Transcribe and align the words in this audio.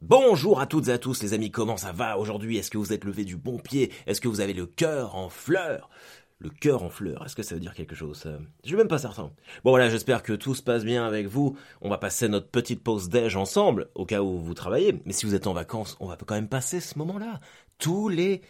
Bonjour 0.00 0.60
à 0.60 0.66
toutes 0.66 0.86
et 0.88 0.92
à 0.92 0.98
tous 0.98 1.22
les 1.22 1.34
amis, 1.34 1.50
comment 1.50 1.76
ça 1.76 1.90
va 1.90 2.18
aujourd'hui? 2.18 2.56
Est-ce 2.56 2.70
que 2.70 2.78
vous 2.78 2.92
êtes 2.92 3.04
levé 3.04 3.24
du 3.24 3.36
bon 3.36 3.58
pied? 3.58 3.92
Est-ce 4.06 4.20
que 4.20 4.28
vous 4.28 4.40
avez 4.40 4.52
le 4.52 4.64
cœur 4.64 5.16
en 5.16 5.28
fleurs? 5.28 5.90
Le 6.38 6.50
cœur 6.50 6.84
en 6.84 6.88
fleurs, 6.88 7.24
est-ce 7.24 7.34
que 7.34 7.42
ça 7.42 7.56
veut 7.56 7.60
dire 7.60 7.74
quelque 7.74 7.96
chose 7.96 8.16
ça 8.16 8.38
Je 8.62 8.68
suis 8.68 8.76
même 8.76 8.86
pas 8.86 8.98
certain. 8.98 9.32
Bon 9.64 9.70
voilà, 9.70 9.88
j'espère 9.88 10.22
que 10.22 10.34
tout 10.34 10.54
se 10.54 10.62
passe 10.62 10.84
bien 10.84 11.04
avec 11.04 11.26
vous. 11.26 11.58
On 11.80 11.90
va 11.90 11.98
passer 11.98 12.28
notre 12.28 12.48
petite 12.48 12.84
pause 12.84 13.08
déj 13.08 13.34
ensemble, 13.34 13.88
au 13.96 14.06
cas 14.06 14.22
où 14.22 14.38
vous 14.38 14.54
travaillez. 14.54 15.02
Mais 15.04 15.12
si 15.12 15.26
vous 15.26 15.34
êtes 15.34 15.48
en 15.48 15.52
vacances, 15.52 15.96
on 15.98 16.06
va 16.06 16.16
quand 16.16 16.36
même 16.36 16.48
passer 16.48 16.78
ce 16.78 16.96
moment-là. 16.98 17.40
Tous 17.78 18.08
les... 18.08 18.42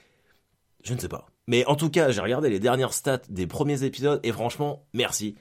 Je 0.85 0.93
ne 0.93 0.99
sais 0.99 1.09
pas. 1.09 1.29
Mais 1.47 1.65
en 1.65 1.77
tout 1.77 1.89
cas, 1.89 2.11
j'ai 2.11 2.21
regardé 2.21 2.51
les 2.51 2.61
dernières 2.61 2.93
stats 2.93 3.23
des 3.31 3.47
premiers 3.47 3.85
épisodes 3.85 4.21
et 4.23 4.33
franchement, 4.33 4.85
merci. 4.93 5.35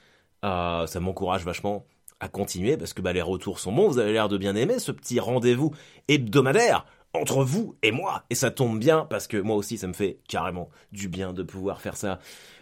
Euh, 0.46 0.88
ça 0.88 1.02
m'encourage 1.02 1.44
vachement 1.44 1.86
à 2.20 2.28
continuer 2.28 2.78
parce 2.78 2.94
que 2.94 3.02
bah, 3.02 3.14
les 3.14 3.22
retours 3.22 3.60
sont 3.60 3.72
bons. 3.72 3.88
Vous 3.88 4.00
avez 4.00 4.14
l'air 4.14 4.30
de 4.30 4.38
bien 4.38 4.56
aimer 4.56 4.80
ce 4.80 4.92
petit 4.92 5.20
rendez-vous 5.20 5.74
hebdomadaire 6.08 6.86
entre 7.14 7.44
vous 7.44 7.76
et 7.84 7.92
moi. 7.92 8.24
Et 8.30 8.36
ça 8.36 8.52
tombe 8.52 8.80
bien 8.80 9.06
parce 9.10 9.28
que 9.28 9.38
moi 9.38 9.56
aussi, 9.56 9.78
ça 9.78 9.88
me 9.88 9.94
fait 9.94 10.20
carrément 10.28 10.70
du 10.92 11.10
bien 11.10 11.34
de 11.34 11.44
pouvoir 11.44 11.82
faire 11.82 11.98
ça. 11.98 12.20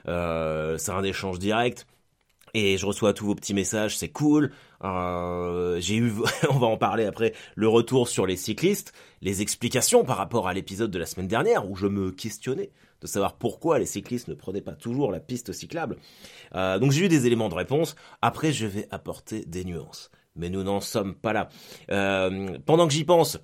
Euh, 0.07 0.77
c'est 0.77 0.91
un 0.91 1.03
échange 1.03 1.39
direct. 1.39 1.87
Et 2.57 2.77
je 2.77 2.85
reçois 2.85 3.11
tous 3.11 3.25
vos 3.25 3.35
petits 3.35 3.53
messages, 3.53 3.97
c'est 3.97 4.07
cool. 4.07 4.53
Euh, 4.81 5.77
j'ai 5.81 5.97
eu, 5.97 6.13
on 6.49 6.57
va 6.57 6.67
en 6.67 6.77
parler 6.77 7.03
après, 7.03 7.33
le 7.53 7.67
retour 7.67 8.07
sur 8.07 8.25
les 8.25 8.37
cyclistes, 8.37 8.93
les 9.21 9.41
explications 9.41 10.05
par 10.05 10.15
rapport 10.15 10.47
à 10.47 10.53
l'épisode 10.53 10.89
de 10.89 10.97
la 10.97 11.05
semaine 11.05 11.27
dernière 11.27 11.69
où 11.69 11.75
je 11.75 11.85
me 11.85 12.11
questionnais 12.11 12.71
de 13.01 13.07
savoir 13.07 13.33
pourquoi 13.33 13.77
les 13.77 13.85
cyclistes 13.85 14.29
ne 14.29 14.35
prenaient 14.35 14.61
pas 14.61 14.71
toujours 14.71 15.11
la 15.11 15.19
piste 15.19 15.51
cyclable. 15.51 15.97
Euh, 16.55 16.79
donc 16.79 16.93
j'ai 16.93 17.03
eu 17.03 17.09
des 17.09 17.27
éléments 17.27 17.49
de 17.49 17.55
réponse. 17.55 17.97
Après, 18.21 18.53
je 18.53 18.67
vais 18.67 18.87
apporter 18.89 19.43
des 19.43 19.65
nuances. 19.65 20.09
Mais 20.37 20.49
nous 20.49 20.63
n'en 20.63 20.79
sommes 20.79 21.13
pas 21.13 21.33
là. 21.33 21.49
Euh, 21.91 22.57
pendant 22.65 22.87
que 22.87 22.93
j'y 22.93 23.03
pense, 23.03 23.37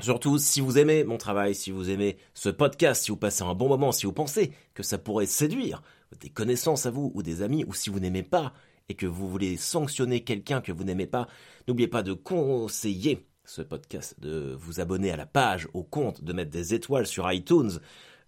Surtout, 0.00 0.38
si 0.38 0.62
vous 0.62 0.78
aimez 0.78 1.04
mon 1.04 1.18
travail, 1.18 1.54
si 1.54 1.70
vous 1.70 1.90
aimez 1.90 2.16
ce 2.32 2.48
podcast, 2.48 3.04
si 3.04 3.10
vous 3.10 3.18
passez 3.18 3.42
un 3.42 3.54
bon 3.54 3.68
moment, 3.68 3.92
si 3.92 4.06
vous 4.06 4.14
pensez 4.14 4.52
que 4.72 4.82
ça 4.82 4.96
pourrait 4.96 5.26
séduire 5.26 5.82
des 6.18 6.30
connaissances 6.30 6.86
à 6.86 6.90
vous 6.90 7.12
ou 7.14 7.22
des 7.22 7.42
amis, 7.42 7.64
ou 7.64 7.74
si 7.74 7.90
vous 7.90 8.00
n'aimez 8.00 8.22
pas 8.22 8.52
et 8.88 8.94
que 8.94 9.06
vous 9.06 9.28
voulez 9.28 9.56
sanctionner 9.56 10.24
quelqu'un 10.24 10.60
que 10.60 10.72
vous 10.72 10.84
n'aimez 10.84 11.06
pas, 11.06 11.28
n'oubliez 11.68 11.88
pas 11.88 12.02
de 12.02 12.12
conseiller 12.12 13.26
ce 13.44 13.62
podcast, 13.62 14.18
de 14.20 14.56
vous 14.58 14.80
abonner 14.80 15.10
à 15.10 15.16
la 15.16 15.26
page, 15.26 15.68
au 15.74 15.82
compte, 15.82 16.22
de 16.22 16.32
mettre 16.32 16.50
des 16.50 16.74
étoiles 16.74 17.06
sur 17.06 17.30
iTunes, 17.32 17.80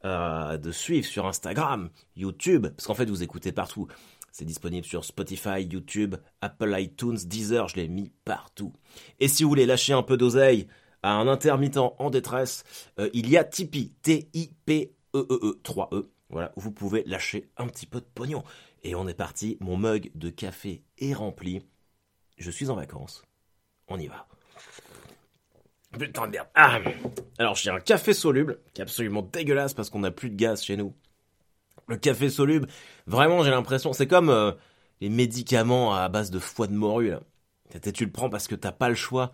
euh, 0.05 0.57
de 0.59 0.73
suivre 0.73 1.07
sur 1.07 1.27
Instagram, 1.27 1.91
YouTube, 2.17 2.69
parce 2.69 2.87
qu'en 2.87 2.95
fait 2.95 3.09
vous 3.09 3.23
écoutez 3.23 3.53
partout. 3.53 3.89
C'est 4.33 4.45
disponible 4.45 4.87
sur 4.87 5.05
Spotify, 5.05 5.63
YouTube, 5.63 6.17
Apple 6.41 6.75
iTunes, 6.79 7.19
Deezer, 7.25 7.69
je 7.69 7.77
l'ai 7.77 7.89
mis 7.89 8.11
partout. 8.25 8.73
Et 9.21 9.29
si 9.29 9.43
vous 9.43 9.51
voulez 9.51 9.67
lâcher 9.67 9.93
un 9.93 10.03
peu 10.03 10.17
d'oseille 10.17 10.69
à 11.03 11.13
un 11.13 11.29
intermittent 11.29 11.77
en 11.77 12.11
détresse, 12.11 12.65
euh, 12.99 13.11
il 13.13 13.29
y 13.29 13.37
a 13.37 13.45
Tipeee, 13.45 13.93
T-I-P-E-E-E, 14.03 15.61
3-E. 15.63 16.11
Voilà, 16.33 16.53
vous 16.57 16.73
pouvez 16.73 17.05
lâcher 17.05 17.51
un 17.59 17.69
petit 17.69 17.87
peu 17.87 18.01
de 18.01 18.07
pognon. 18.07 18.43
Et 18.83 18.95
on 18.95 19.07
est 19.07 19.15
parti, 19.15 19.59
mon 19.61 19.77
mug 19.77 20.11
de 20.15 20.31
café 20.31 20.83
est 20.99 21.13
rempli. 21.13 21.63
Je 22.39 22.51
suis 22.51 22.71
en 22.71 22.75
vacances. 22.75 23.23
On 23.87 23.99
y 23.99 24.07
va. 24.07 24.27
Putain 25.99 26.27
de 26.27 26.33
merde. 26.33 26.49
Ah. 26.55 26.81
Alors 27.39 27.55
j'ai 27.55 27.71
un 27.71 27.81
café 27.81 28.15
soluble 28.15 28.61
qui 28.73 28.81
est 28.81 28.83
absolument 28.83 29.23
dégueulasse 29.23 29.75
parce 29.75 29.91
qu'on 29.91 30.01
n'a 30.01 30.11
plus 30.11 30.31
de 30.31 30.37
gaz 30.37 30.63
chez 30.63 30.79
nous. 30.79 30.95
Le 31.87 31.97
café 31.97 32.31
soluble, 32.31 32.67
vraiment 33.07 33.45
j'ai 33.45 33.51
l'impression, 33.51 33.93
c'est 33.93 34.07
comme 34.07 34.31
euh, 34.31 34.53
les 35.03 35.11
médicaments 35.11 35.95
à 35.95 36.09
base 36.09 36.31
de 36.31 36.39
foie 36.39 36.67
de 36.67 36.73
morue. 36.73 37.11
Là. 37.11 37.21
Tu 37.93 38.05
le 38.07 38.11
prends 38.11 38.31
parce 38.31 38.49
que 38.49 38.55
t'as 38.55 38.73
pas 38.73 38.89
le 38.89 38.95
choix, 38.95 39.33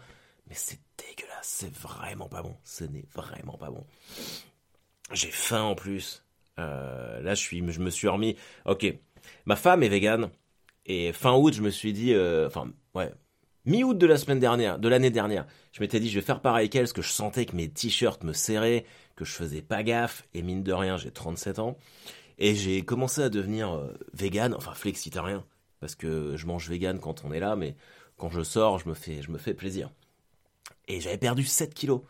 mais 0.49 0.55
c'est 0.57 0.81
dégueulasse, 0.97 1.47
c'est 1.47 1.73
vraiment 1.73 2.29
pas 2.29 2.43
bon. 2.43 2.57
Ce 2.65 2.83
n'est 2.83 3.07
vraiment 3.15 3.57
pas 3.57 3.71
bon. 3.71 3.87
J'ai 5.13 5.31
faim 5.31 5.63
en 5.63 5.75
plus. 5.77 6.25
Euh, 6.59 7.21
là 7.23 7.35
je 7.35 7.41
suis, 7.41 7.63
je 7.71 7.81
me 7.81 7.91
suis 7.91 8.09
remis. 8.09 8.37
Ok, 8.65 8.87
ma 9.47 9.57
femme 9.57 9.83
est 9.83 9.89
végane 9.89 10.31
et 10.87 11.13
fin 11.13 11.35
août 11.35 11.53
je 11.53 11.63
me 11.63 11.71
suis 11.71 11.93
dit, 11.93 12.15
euh, 12.15 12.47
enfin 12.47 12.71
ouais, 12.95 13.13
mi-août 13.65 13.97
de 13.97 14.07
la 14.07 14.17
semaine 14.17 14.41
dernière, 14.41 14.79
de 14.79 14.89
l'année 14.89 15.11
dernière, 15.11 15.47
je 15.73 15.81
m'étais 15.81 16.01
dit 16.01 16.09
je 16.09 16.19
vais 16.19 16.25
faire 16.25 16.41
pareil 16.41 16.71
qu'elle, 16.71 16.83
parce 16.83 16.93
que 16.93 17.03
je 17.03 17.11
sentais 17.13 17.47
que 17.47 17.55
mes 17.55 17.69
t-shirts 17.69 18.25
me 18.25 18.33
serraient, 18.33 18.85
que 19.15 19.25
je 19.25 19.33
faisais 19.33 19.63
pas 19.63 19.83
gaffe, 19.83 20.25
et 20.35 20.43
mine 20.43 20.63
de 20.63 20.73
rien, 20.73 20.97
j'ai 20.97 21.11
37 21.11 21.59
ans, 21.59 21.77
et 22.39 22.55
j'ai 22.55 22.83
commencé 22.83 23.23
à 23.23 23.29
devenir 23.29 23.75
euh, 23.75 23.93
vegan, 24.15 24.55
enfin 24.55 24.73
flexitarien, 24.75 25.45
parce 25.81 25.95
que 25.95 26.37
je 26.37 26.47
mange 26.47 26.69
vegan 26.69 26.99
quand 26.99 27.25
on 27.25 27.33
est 27.33 27.41
là, 27.41 27.57
mais 27.57 27.77
quand 28.17 28.31
je 28.31 28.43
sors, 28.43 28.79
je 28.79 28.89
me 28.89 28.95
fais, 28.95 29.23
je 29.23 29.31
me 29.31 29.39
fais 29.39 29.55
plaisir. 29.55 29.91
Et 30.89 31.01
j'avais 31.01 31.19
perdu 31.19 31.45
7 31.45 31.75
kilos. 31.75 32.01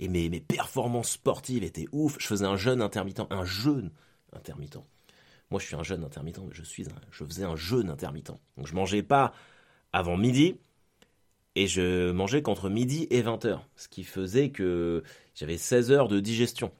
Et 0.00 0.08
mes, 0.08 0.28
mes 0.28 0.40
performances 0.40 1.10
sportives 1.10 1.62
étaient 1.62 1.86
ouf. 1.92 2.16
Je 2.18 2.26
faisais 2.26 2.46
un 2.46 2.56
jeûne 2.56 2.82
intermittent, 2.82 3.22
un 3.30 3.44
jeûne 3.44 3.90
intermittent. 4.32 4.78
Moi, 5.50 5.60
je 5.60 5.66
suis 5.66 5.76
un 5.76 5.82
jeûne 5.82 6.02
intermittent, 6.04 6.38
mais 6.38 6.54
je 6.54 7.24
faisais 7.24 7.44
un 7.44 7.56
jeûne 7.56 7.90
intermittent. 7.90 8.32
Donc, 8.56 8.66
je 8.66 8.74
mangeais 8.74 9.02
pas 9.02 9.32
avant 9.92 10.16
midi, 10.16 10.56
et 11.56 11.66
je 11.66 12.10
mangeais 12.10 12.42
qu'entre 12.42 12.68
midi 12.68 13.06
et 13.10 13.22
20h, 13.22 13.60
ce 13.76 13.88
qui 13.88 14.02
faisait 14.02 14.50
que 14.50 15.04
j'avais 15.34 15.56
16 15.56 15.92
heures 15.92 16.08
de 16.08 16.18
digestion. 16.18 16.72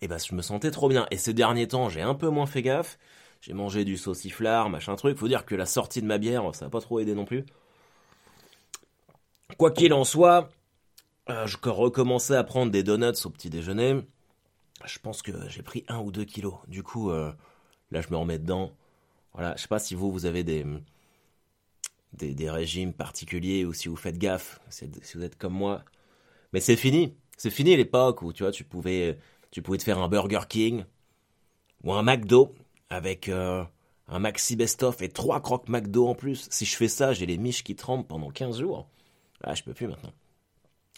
Et 0.00 0.08
bah 0.08 0.18
je 0.18 0.34
me 0.34 0.42
sentais 0.42 0.70
trop 0.70 0.88
bien. 0.88 1.06
Et 1.10 1.16
ces 1.16 1.34
derniers 1.34 1.66
temps, 1.66 1.88
j'ai 1.88 2.02
un 2.02 2.14
peu 2.14 2.28
moins 2.28 2.46
fait 2.46 2.62
gaffe. 2.62 2.98
J'ai 3.40 3.54
mangé 3.54 3.84
du 3.84 3.96
sauciflard, 3.96 4.70
machin 4.70 4.94
truc. 4.94 5.16
Faut 5.18 5.28
dire 5.28 5.44
que 5.44 5.54
la 5.54 5.66
sortie 5.66 6.00
de 6.00 6.06
ma 6.06 6.18
bière, 6.18 6.54
ça 6.54 6.66
n'a 6.66 6.70
pas 6.70 6.80
trop 6.80 7.00
aidé 7.00 7.14
non 7.14 7.24
plus. 7.24 7.44
Quoi 9.56 9.70
qu'il 9.72 9.92
en 9.92 10.04
soit, 10.04 10.50
je 11.28 11.56
recommençais 11.68 12.36
à 12.36 12.44
prendre 12.44 12.72
des 12.72 12.82
donuts 12.82 13.24
au 13.24 13.30
petit 13.30 13.50
déjeuner. 13.50 14.00
Je 14.84 14.98
pense 14.98 15.22
que 15.22 15.32
j'ai 15.48 15.62
pris 15.62 15.84
un 15.88 15.98
ou 15.98 16.10
deux 16.12 16.24
kilos. 16.24 16.54
Du 16.68 16.82
coup, 16.82 17.10
euh, 17.10 17.32
là, 17.90 18.00
je 18.00 18.08
me 18.10 18.16
remets 18.16 18.38
dedans. 18.38 18.72
Voilà, 19.34 19.54
je 19.56 19.62
sais 19.62 19.68
pas 19.68 19.78
si 19.78 19.94
vous, 19.94 20.10
vous 20.10 20.26
avez 20.26 20.44
des, 20.44 20.64
des, 22.12 22.50
régimes 22.50 22.92
particuliers 22.92 23.64
ou 23.64 23.72
si 23.72 23.88
vous 23.88 23.96
faites 23.96 24.18
gaffe, 24.18 24.60
si 24.70 24.88
vous 25.14 25.22
êtes 25.22 25.36
comme 25.36 25.52
moi. 25.52 25.84
Mais 26.52 26.60
c'est 26.60 26.76
fini. 26.76 27.14
C'est 27.36 27.50
fini 27.50 27.76
l'époque 27.76 28.22
où 28.22 28.32
tu 28.32 28.42
vois, 28.42 28.52
tu 28.52 28.64
pouvais, 28.64 29.18
tu 29.50 29.62
pouvais 29.62 29.78
te 29.78 29.84
faire 29.84 29.98
un 29.98 30.08
Burger 30.08 30.40
King 30.48 30.84
ou 31.84 31.92
un 31.92 32.02
McDo 32.02 32.54
avec 32.90 33.28
euh, 33.28 33.64
un 34.08 34.18
Maxi 34.18 34.56
Best-of 34.56 35.02
et 35.02 35.08
trois 35.08 35.40
crocs 35.40 35.68
McDo 35.68 36.08
en 36.08 36.14
plus. 36.14 36.48
Si 36.50 36.64
je 36.64 36.76
fais 36.76 36.88
ça, 36.88 37.12
j'ai 37.12 37.26
les 37.26 37.38
miches 37.38 37.62
qui 37.62 37.76
tremblent 37.76 38.06
pendant 38.06 38.30
15 38.30 38.60
jours. 38.60 38.88
Ah, 39.42 39.54
je 39.54 39.62
peux 39.62 39.74
plus 39.74 39.86
maintenant. 39.86 40.12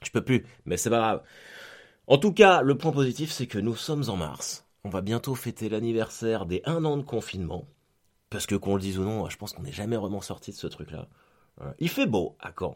Je 0.03 0.11
peux 0.11 0.25
plus, 0.25 0.47
mais 0.65 0.77
c'est 0.77 0.91
pas 0.91 0.99
grave. 0.99 1.23
En 2.07 2.19
tout 2.19 2.33
cas, 2.33 2.63
le 2.63 2.77
point 2.77 2.93
positif, 2.93 3.31
c'est 3.31 3.47
que 3.47 3.59
nous 3.59 3.77
sommes 3.77 4.05
en 4.09 4.17
mars. 4.17 4.67
On 4.85 4.89
va 4.89 5.01
bientôt 5.01 5.35
fêter 5.35 5.69
l'anniversaire 5.69 6.47
des 6.47 6.63
1 6.65 6.85
an 6.85 6.97
de 6.97 7.03
confinement. 7.03 7.67
Parce 8.31 8.47
que 8.47 8.55
qu'on 8.55 8.77
le 8.77 8.81
dise 8.81 8.99
ou 8.99 9.05
non, 9.05 9.29
je 9.29 9.37
pense 9.37 9.53
qu'on 9.53 9.63
n'est 9.63 9.73
jamais 9.73 9.97
vraiment 9.97 10.21
sorti 10.21 10.53
de 10.53 10.57
ce 10.57 10.67
truc-là. 10.67 11.09
Il 11.79 11.91
fait 11.91 12.07
beau 12.07 12.37
à 12.41 12.53
Caen. 12.59 12.75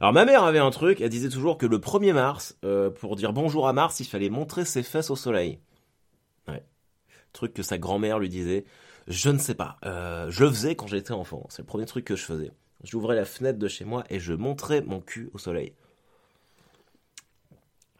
Alors 0.00 0.12
ma 0.12 0.24
mère 0.24 0.42
avait 0.42 0.58
un 0.58 0.70
truc, 0.70 1.00
elle 1.00 1.10
disait 1.10 1.28
toujours 1.28 1.58
que 1.58 1.66
le 1.66 1.78
1er 1.78 2.12
mars, 2.12 2.58
euh, 2.64 2.90
pour 2.90 3.14
dire 3.14 3.32
bonjour 3.32 3.68
à 3.68 3.72
Mars, 3.72 4.00
il 4.00 4.06
fallait 4.06 4.30
montrer 4.30 4.64
ses 4.64 4.82
fesses 4.82 5.10
au 5.10 5.16
soleil. 5.16 5.60
Ouais. 6.48 6.64
Truc 7.32 7.54
que 7.54 7.62
sa 7.62 7.78
grand-mère 7.78 8.18
lui 8.18 8.28
disait. 8.28 8.64
Je 9.06 9.30
ne 9.30 9.38
sais 9.38 9.54
pas. 9.54 9.76
Euh, 9.84 10.30
je 10.30 10.44
faisais 10.44 10.74
quand 10.74 10.88
j'étais 10.88 11.12
enfant. 11.12 11.46
C'est 11.48 11.62
le 11.62 11.66
premier 11.66 11.84
truc 11.84 12.04
que 12.04 12.16
je 12.16 12.24
faisais. 12.24 12.50
J'ouvrais 12.82 13.14
la 13.14 13.24
fenêtre 13.24 13.58
de 13.58 13.68
chez 13.68 13.84
moi 13.84 14.04
et 14.10 14.18
je 14.18 14.32
montrais 14.32 14.80
mon 14.80 15.00
cul 15.00 15.30
au 15.32 15.38
soleil. 15.38 15.74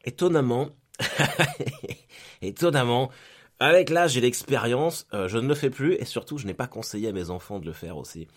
Étonnamment, 0.06 0.70
étonnamment, 2.42 3.10
avec 3.58 3.90
l'âge 3.90 4.16
et 4.16 4.20
l'expérience, 4.20 5.06
euh, 5.12 5.28
je 5.28 5.38
ne 5.38 5.48
le 5.48 5.54
fais 5.54 5.68
plus 5.70 5.94
et 5.94 6.04
surtout, 6.04 6.38
je 6.38 6.46
n'ai 6.46 6.54
pas 6.54 6.68
conseillé 6.68 7.08
à 7.08 7.12
mes 7.12 7.30
enfants 7.30 7.58
de 7.58 7.66
le 7.66 7.72
faire 7.72 7.96
aussi. 7.96 8.28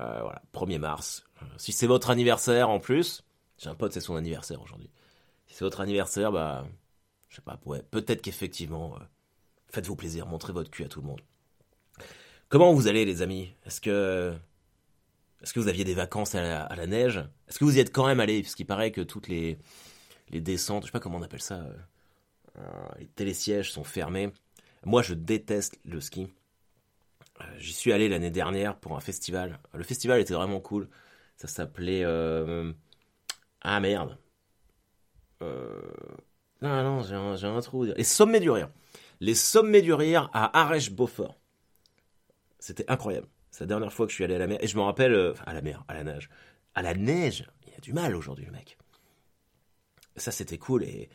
Euh, 0.00 0.20
voilà, 0.22 0.42
1er 0.54 0.78
mars. 0.78 1.24
Euh, 1.42 1.46
si 1.58 1.72
c'est 1.72 1.86
votre 1.86 2.10
anniversaire 2.10 2.70
en 2.70 2.80
plus, 2.80 3.22
j'ai 3.58 3.68
un 3.68 3.74
pote, 3.74 3.92
c'est 3.92 4.00
son 4.00 4.16
anniversaire 4.16 4.62
aujourd'hui. 4.62 4.90
Si 5.46 5.56
c'est 5.56 5.64
votre 5.64 5.80
anniversaire, 5.80 6.32
bah, 6.32 6.66
je 7.28 7.36
sais 7.36 7.42
pas, 7.42 7.60
ouais, 7.66 7.82
peut-être 7.90 8.22
qu'effectivement, 8.22 8.96
faites-vous 9.70 9.96
plaisir, 9.96 10.26
montrez 10.26 10.52
votre 10.52 10.70
cul 10.70 10.84
à 10.84 10.88
tout 10.88 11.00
le 11.00 11.06
monde. 11.06 11.20
Comment 12.48 12.72
vous 12.72 12.86
allez, 12.86 13.04
les 13.04 13.20
amis? 13.20 13.52
Est-ce 13.66 13.80
que, 13.80 14.34
est-ce 15.42 15.52
que 15.52 15.60
vous 15.60 15.68
aviez 15.68 15.84
des 15.84 15.94
vacances 15.94 16.34
à 16.34 16.40
la, 16.40 16.62
à 16.62 16.76
la 16.76 16.86
neige? 16.86 17.18
Est-ce 17.48 17.58
que 17.58 17.64
vous 17.64 17.76
y 17.76 17.80
êtes 17.80 17.92
quand 17.92 18.06
même 18.06 18.20
allé? 18.20 18.40
Parce 18.40 18.54
qu'il 18.54 18.64
paraît 18.66 18.90
que 18.90 19.02
toutes 19.02 19.28
les, 19.28 19.58
les 20.30 20.40
descentes, 20.40 20.82
je 20.82 20.86
sais 20.86 20.92
pas 20.92 21.00
comment 21.00 21.18
on 21.18 21.22
appelle 21.22 21.42
ça 21.42 21.64
euh, 22.58 22.62
les 22.98 23.06
télésièges 23.06 23.72
sont 23.72 23.84
fermés. 23.84 24.32
Moi, 24.84 25.02
je 25.02 25.14
déteste 25.14 25.78
le 25.84 26.00
ski. 26.00 26.28
Euh, 27.40 27.44
j'y 27.58 27.72
suis 27.72 27.92
allé 27.92 28.08
l'année 28.08 28.30
dernière 28.30 28.76
pour 28.76 28.96
un 28.96 29.00
festival. 29.00 29.58
Le 29.74 29.84
festival 29.84 30.20
était 30.20 30.34
vraiment 30.34 30.60
cool. 30.60 30.88
Ça 31.36 31.48
s'appelait... 31.48 32.02
Euh, 32.04 32.72
ah 33.62 33.80
merde. 33.80 34.18
Non, 35.40 36.82
non, 36.82 37.02
j'ai 37.36 37.46
un, 37.46 37.60
trou. 37.60 37.84
Les 37.84 38.04
sommets 38.04 38.40
du 38.40 38.50
rire. 38.50 38.70
Les 39.20 39.34
sommets 39.34 39.82
du 39.82 39.92
rire 39.92 40.30
à 40.32 40.60
Arèche-Beaufort. 40.60 41.38
C'était 42.58 42.90
incroyable. 42.90 43.28
C'est 43.52 43.60
la 43.60 43.68
dernière 43.68 43.92
fois 43.92 44.06
que 44.06 44.10
je 44.10 44.16
suis 44.16 44.24
allé 44.24 44.34
à 44.34 44.38
la 44.38 44.48
mer. 44.48 44.58
Et 44.60 44.66
je 44.66 44.76
me 44.76 44.82
rappelle... 44.82 45.34
à 45.46 45.54
la 45.54 45.62
mer, 45.62 45.84
à 45.86 45.94
la 45.94 46.02
nage. 46.02 46.28
À 46.74 46.82
la 46.82 46.94
neige. 46.94 47.46
Il 47.68 47.74
a 47.74 47.80
du 47.80 47.92
mal 47.92 48.16
aujourd'hui, 48.16 48.46
le 48.46 48.52
mec. 48.52 48.78
Ça, 50.18 50.30
c'était 50.30 50.58
cool 50.58 50.84
et 50.84 51.08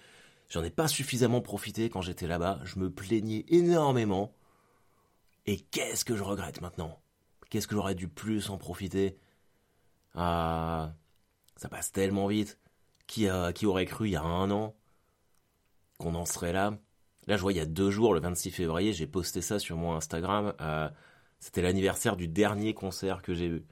j'en 0.49 0.63
ai 0.63 0.69
pas 0.69 0.87
suffisamment 0.87 1.41
profité 1.41 1.89
quand 1.89 2.01
j'étais 2.01 2.27
là-bas. 2.27 2.59
Je 2.63 2.79
me 2.79 2.91
plaignais 2.91 3.45
énormément. 3.49 4.33
Et 5.45 5.59
qu'est-ce 5.59 6.05
que 6.05 6.15
je 6.15 6.23
regrette 6.23 6.61
maintenant? 6.61 6.99
Qu'est-ce 7.49 7.67
que 7.67 7.75
j'aurais 7.75 7.95
dû 7.95 8.07
plus 8.07 8.49
en 8.49 8.57
profiter? 8.57 9.17
Ah, 10.15 10.93
ça 11.55 11.69
passe 11.69 11.91
tellement 11.91 12.27
vite. 12.27 12.59
Qui, 13.07 13.29
aurait 13.29 13.85
cru 13.85 14.07
il 14.07 14.11
y 14.11 14.15
a 14.15 14.23
un 14.23 14.49
an 14.49 14.75
qu'on 15.99 16.15
en 16.15 16.25
serait 16.25 16.53
là? 16.53 16.77
Là, 17.27 17.37
je 17.37 17.41
vois, 17.41 17.53
il 17.53 17.57
y 17.57 17.61
a 17.61 17.65
deux 17.65 17.91
jours, 17.91 18.13
le 18.13 18.19
26 18.19 18.51
février, 18.51 18.91
j'ai 18.93 19.07
posté 19.07 19.41
ça 19.41 19.59
sur 19.59 19.77
mon 19.77 19.93
Instagram. 19.93 20.53
Euh, 20.61 20.89
c'était 21.39 21.61
l'anniversaire 21.61 22.15
du 22.15 22.27
dernier 22.27 22.73
concert 22.73 23.21
que 23.21 23.33
j'ai 23.33 23.47
eu 23.47 23.65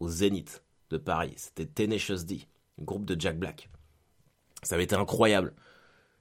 au 0.00 0.08
Zénith 0.08 0.62
de 0.90 0.98
Paris. 0.98 1.34
C'était 1.36 1.66
Tenacious 1.66 2.24
D, 2.24 2.46
groupe 2.78 3.04
de 3.04 3.20
Jack 3.20 3.38
Black. 3.38 3.68
Ça 4.64 4.74
avait 4.74 4.84
été 4.84 4.96
incroyable. 4.96 5.54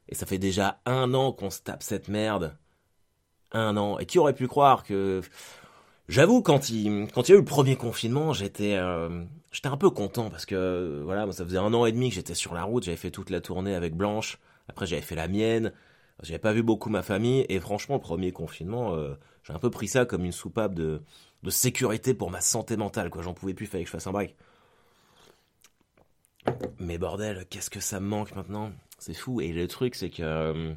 Et 0.10 0.16
ça 0.16 0.26
fait 0.26 0.38
déjà 0.38 0.80
un 0.86 1.14
an 1.14 1.32
qu'on 1.32 1.50
se 1.50 1.62
tape 1.62 1.82
cette 1.82 2.08
merde. 2.08 2.56
Un 3.52 3.76
an. 3.78 3.98
Et 4.00 4.06
qui 4.06 4.20
aurait 4.20 4.36
pu 4.36 4.48
croire 4.48 4.84
que... 4.84 5.22
J'avoue, 6.10 6.42
quand 6.42 6.70
il, 6.70 7.08
quand 7.14 7.30
y 7.30 7.32
a 7.32 7.36
eu 7.36 7.40
le 7.40 7.46
premier 7.46 7.78
confinement, 7.78 8.34
j'étais, 8.34 8.76
euh, 8.76 9.24
j'étais 9.52 9.70
un 9.70 9.78
peu 9.78 9.90
content 9.90 10.30
parce 10.30 10.46
que, 10.46 11.02
voilà, 11.06 11.32
ça 11.32 11.46
faisait 11.46 11.58
un 11.58 11.74
an 11.74 11.86
et 11.86 11.94
demi 11.94 12.10
que 12.10 12.16
j'étais 12.16 12.34
sur 12.36 12.54
la 12.54 12.64
route, 12.64 12.84
j'avais 12.84 12.98
fait 12.98 13.10
toute 13.10 13.30
la 13.30 13.40
tournée 13.40 13.74
avec 13.74 13.96
Blanche. 13.96 14.38
Après, 14.68 14.86
j'avais 14.86 15.02
fait 15.02 15.16
la 15.16 15.30
mienne. 15.30 15.72
J'avais 16.22 16.40
pas 16.40 16.54
vu 16.54 16.62
beaucoup 16.62 16.90
ma 16.90 17.02
famille 17.02 17.46
et 17.50 17.60
franchement, 17.60 17.96
le 17.96 18.02
premier 18.02 18.32
confinement, 18.32 18.96
euh, 18.96 19.16
j'ai 19.44 19.54
un 19.54 19.60
peu 19.60 19.70
pris 19.70 19.88
ça 19.88 20.06
comme 20.06 20.24
une 20.24 20.32
soupape 20.32 20.76
de, 20.76 21.02
de 21.42 21.50
sécurité 21.50 22.14
pour 22.14 22.30
ma 22.30 22.42
santé 22.42 22.78
mentale. 22.78 23.10
Quoi, 23.10 23.24
j'en 23.24 23.34
pouvais 23.34 23.54
plus, 23.54 23.66
fallait 23.66 23.84
que 23.84 23.90
je 23.90 23.94
fasse 23.94 24.08
un 24.08 24.12
break. 24.12 24.36
Mais 26.80 26.98
bordel, 26.98 27.46
qu'est-ce 27.50 27.70
que 27.70 27.80
ça 27.80 28.00
me 28.00 28.08
manque 28.08 28.36
maintenant? 28.36 28.72
C'est 29.00 29.14
fou. 29.14 29.42
Et 29.42 29.52
le 29.52 29.68
truc, 29.68 29.96
c'est 29.96 30.10
que 30.10 30.24
euh, 30.24 30.74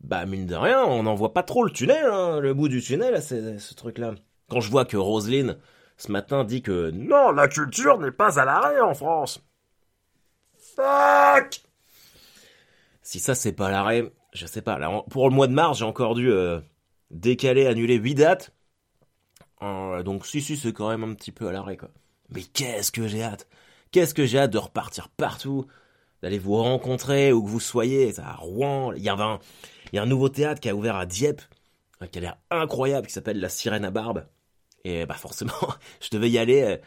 bah 0.00 0.26
mine 0.26 0.46
de 0.46 0.54
rien, 0.54 0.84
on 0.84 1.02
n'en 1.04 1.14
voit 1.14 1.32
pas 1.32 1.42
trop 1.42 1.64
le 1.64 1.70
tunnel, 1.70 2.06
hein, 2.06 2.40
le 2.40 2.54
bout 2.54 2.68
du 2.68 2.80
tunnel, 2.80 3.22
ce 3.22 3.74
truc-là. 3.74 4.14
Quand 4.48 4.60
je 4.60 4.70
vois 4.70 4.84
que 4.84 4.96
Roselyne 4.96 5.58
ce 5.96 6.12
matin 6.12 6.44
dit 6.44 6.62
que 6.62 6.90
non, 6.90 7.32
la 7.32 7.48
culture 7.48 7.98
n'est 7.98 8.12
pas 8.12 8.38
à 8.38 8.44
l'arrêt 8.44 8.80
en 8.80 8.94
France. 8.94 9.42
Fuck 10.76 11.62
si 13.08 13.20
ça 13.20 13.34
c'est 13.34 13.52
pas 13.52 13.70
l'arrêt, 13.70 14.12
je 14.34 14.44
sais 14.44 14.60
pas. 14.60 14.78
pour 15.08 15.30
le 15.30 15.34
mois 15.34 15.46
de 15.46 15.54
mars, 15.54 15.78
j'ai 15.78 15.86
encore 15.86 16.14
dû 16.14 16.30
euh, 16.30 16.60
décaler, 17.10 17.66
annuler 17.66 17.94
8 17.94 18.14
dates. 18.16 18.52
Euh, 19.62 20.02
donc 20.02 20.26
si 20.26 20.42
si 20.42 20.58
c'est 20.58 20.74
quand 20.74 20.90
même 20.90 21.04
un 21.04 21.14
petit 21.14 21.32
peu 21.32 21.48
à 21.48 21.52
l'arrêt 21.52 21.78
quoi. 21.78 21.88
Mais 22.28 22.42
qu'est-ce 22.42 22.92
que 22.92 23.08
j'ai 23.08 23.22
hâte 23.22 23.48
Qu'est-ce 23.90 24.14
que 24.14 24.26
j'ai 24.26 24.38
hâte 24.38 24.50
de 24.52 24.58
repartir 24.58 25.08
partout, 25.08 25.66
d'aller 26.22 26.38
vous 26.38 26.56
rencontrer 26.56 27.32
où 27.32 27.42
que 27.42 27.48
vous 27.48 27.60
soyez, 27.60 28.18
à 28.18 28.34
Rouen, 28.34 28.92
il 28.92 29.02
y 29.02 29.08
a 29.08 29.14
un 29.14 29.38
il 29.92 29.96
y 29.96 29.98
a 29.98 30.02
un 30.02 30.06
nouveau 30.06 30.28
théâtre 30.28 30.60
qui 30.60 30.68
a 30.68 30.74
ouvert 30.74 30.96
à 30.96 31.06
Dieppe 31.06 31.40
euh, 32.02 32.06
qui 32.06 32.18
a 32.18 32.20
l'air 32.20 32.36
incroyable 32.50 33.06
qui 33.06 33.12
s'appelle 33.14 33.40
La 33.40 33.48
Sirène 33.48 33.84
à 33.86 33.90
barbe 33.90 34.26
et 34.84 35.06
bah 35.06 35.14
forcément, 35.14 35.52
je 36.00 36.10
devais 36.10 36.30
y 36.30 36.38
aller 36.38 36.78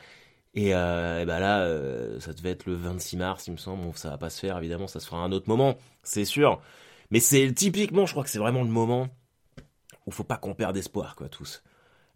et, 0.53 0.75
euh, 0.75 1.25
bah 1.25 1.39
là, 1.39 1.61
euh, 1.61 2.19
ça 2.19 2.33
devait 2.33 2.51
être 2.51 2.65
le 2.65 2.75
26 2.75 3.17
mars, 3.17 3.47
il 3.47 3.51
me 3.51 3.57
semble. 3.57 3.83
Bon, 3.83 3.93
ça 3.93 4.09
va 4.09 4.17
pas 4.17 4.29
se 4.29 4.39
faire, 4.39 4.57
évidemment, 4.57 4.87
ça 4.87 4.99
se 4.99 5.07
fera 5.07 5.21
à 5.21 5.25
un 5.25 5.31
autre 5.31 5.47
moment, 5.47 5.77
c'est 6.03 6.25
sûr. 6.25 6.61
Mais 7.09 7.19
c'est 7.19 7.51
typiquement, 7.53 8.05
je 8.05 8.11
crois 8.13 8.23
que 8.23 8.29
c'est 8.29 8.39
vraiment 8.39 8.63
le 8.63 8.69
moment 8.69 9.07
où 10.05 10.11
faut 10.11 10.23
pas 10.23 10.37
qu'on 10.37 10.53
perde 10.53 10.75
espoir, 10.77 11.15
quoi, 11.15 11.29
tous. 11.29 11.63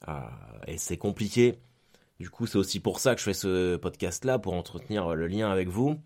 Euh, 0.08 0.20
et 0.68 0.78
c'est 0.78 0.98
compliqué. 0.98 1.60
Du 2.20 2.30
coup, 2.30 2.48
c'est 2.48 2.58
aussi 2.58 2.80
pour 2.80 3.00
ça 3.00 3.14
que 3.14 3.20
je 3.20 3.26
fais 3.26 3.34
ce 3.34 3.76
podcast-là, 3.76 4.40
pour 4.40 4.54
entretenir 4.54 5.16
le 5.16 5.28
lien 5.28 5.52
avec 5.52 5.68
vous. 5.68 6.00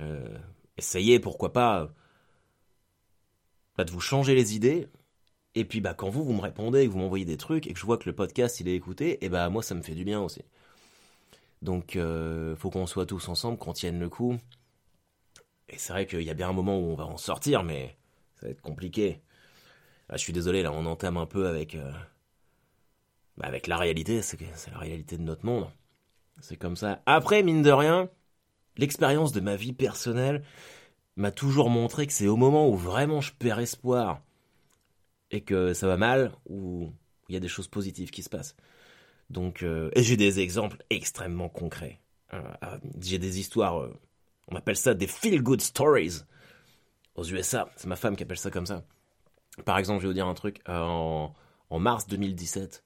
Euh, 0.00 0.38
essayez, 0.76 1.18
pourquoi 1.18 1.52
pas, 1.52 1.90
bah, 3.76 3.84
de 3.84 3.90
vous 3.90 4.00
changer 4.00 4.34
les 4.34 4.54
idées. 4.54 4.88
Et 5.54 5.64
puis, 5.64 5.80
bah, 5.80 5.94
quand 5.94 6.10
vous, 6.10 6.24
vous 6.24 6.32
me 6.34 6.40
répondez, 6.40 6.86
que 6.86 6.92
vous 6.92 6.98
m'envoyez 6.98 7.24
des 7.24 7.36
trucs, 7.36 7.66
et 7.66 7.72
que 7.72 7.78
je 7.78 7.86
vois 7.86 7.98
que 7.98 8.08
le 8.08 8.14
podcast, 8.14 8.60
il 8.60 8.68
est 8.68 8.74
écouté, 8.74 9.24
et 9.24 9.28
bah, 9.28 9.48
moi, 9.48 9.62
ça 9.62 9.74
me 9.74 9.82
fait 9.82 9.94
du 9.94 10.04
bien 10.04 10.20
aussi. 10.20 10.42
Donc, 11.62 11.96
euh, 11.96 12.56
faut 12.56 12.70
qu'on 12.70 12.86
soit 12.86 13.06
tous 13.06 13.28
ensemble, 13.28 13.58
qu'on 13.58 13.72
tienne 13.72 13.98
le 13.98 14.08
coup. 14.08 14.36
Et 15.68 15.78
c'est 15.78 15.92
vrai 15.92 16.06
qu'il 16.06 16.22
y 16.22 16.30
a 16.30 16.34
bien 16.34 16.48
un 16.50 16.52
moment 16.52 16.78
où 16.78 16.84
on 16.84 16.94
va 16.94 17.06
en 17.06 17.16
sortir, 17.16 17.62
mais 17.62 17.96
ça 18.36 18.46
va 18.46 18.52
être 18.52 18.60
compliqué. 18.60 19.22
Ah, 20.08 20.16
je 20.16 20.22
suis 20.22 20.32
désolé, 20.32 20.62
là, 20.62 20.72
on 20.72 20.86
entame 20.86 21.16
un 21.16 21.26
peu 21.26 21.46
avec, 21.48 21.74
euh, 21.74 21.92
bah, 23.40 23.46
avec 23.46 23.66
la 23.66 23.76
réalité. 23.76 24.22
C'est 24.22 24.38
la 24.70 24.78
réalité 24.78 25.16
de 25.16 25.22
notre 25.22 25.44
monde. 25.44 25.66
C'est 26.40 26.56
comme 26.56 26.76
ça. 26.76 27.02
Après, 27.06 27.42
mine 27.42 27.62
de 27.62 27.70
rien, 27.70 28.08
l'expérience 28.76 29.32
de 29.32 29.40
ma 29.40 29.56
vie 29.56 29.72
personnelle 29.72 30.42
m'a 31.16 31.30
toujours 31.30 31.70
montré 31.70 32.06
que 32.06 32.12
c'est 32.12 32.28
au 32.28 32.36
moment 32.36 32.68
où 32.68 32.76
vraiment 32.76 33.20
je 33.20 33.32
perds 33.32 33.60
espoir 33.60 34.20
et 35.30 35.42
que 35.42 35.74
ça 35.74 35.86
va 35.86 35.96
mal 35.96 36.32
où 36.48 36.92
il 37.28 37.34
y 37.34 37.36
a 37.36 37.40
des 37.40 37.48
choses 37.48 37.68
positives 37.68 38.10
qui 38.10 38.22
se 38.22 38.28
passent. 38.28 38.56
Donc, 39.28 39.62
euh, 39.62 39.90
et 39.94 40.02
j'ai 40.02 40.16
des 40.16 40.40
exemples 40.40 40.84
extrêmement 40.90 41.48
concrets. 41.48 42.00
Euh, 42.34 42.42
euh, 42.64 42.78
j'ai 43.00 43.18
des 43.18 43.38
histoires, 43.38 43.88
on 44.48 44.56
appelle 44.56 44.76
ça 44.76 44.94
des 44.94 45.06
feel-good 45.06 45.60
stories 45.60 46.24
aux 47.14 47.24
USA. 47.24 47.70
C'est 47.76 47.86
ma 47.86 47.96
femme 47.96 48.16
qui 48.16 48.22
appelle 48.22 48.38
ça 48.38 48.50
comme 48.50 48.66
ça. 48.66 48.84
Par 49.64 49.78
exemple, 49.78 50.00
je 50.00 50.06
vais 50.06 50.08
vous 50.08 50.14
dire 50.14 50.26
un 50.26 50.34
truc. 50.34 50.60
En, 50.66 51.32
mars 51.70 52.08
2017, 52.08 52.82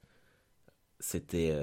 c'était, 1.05 1.55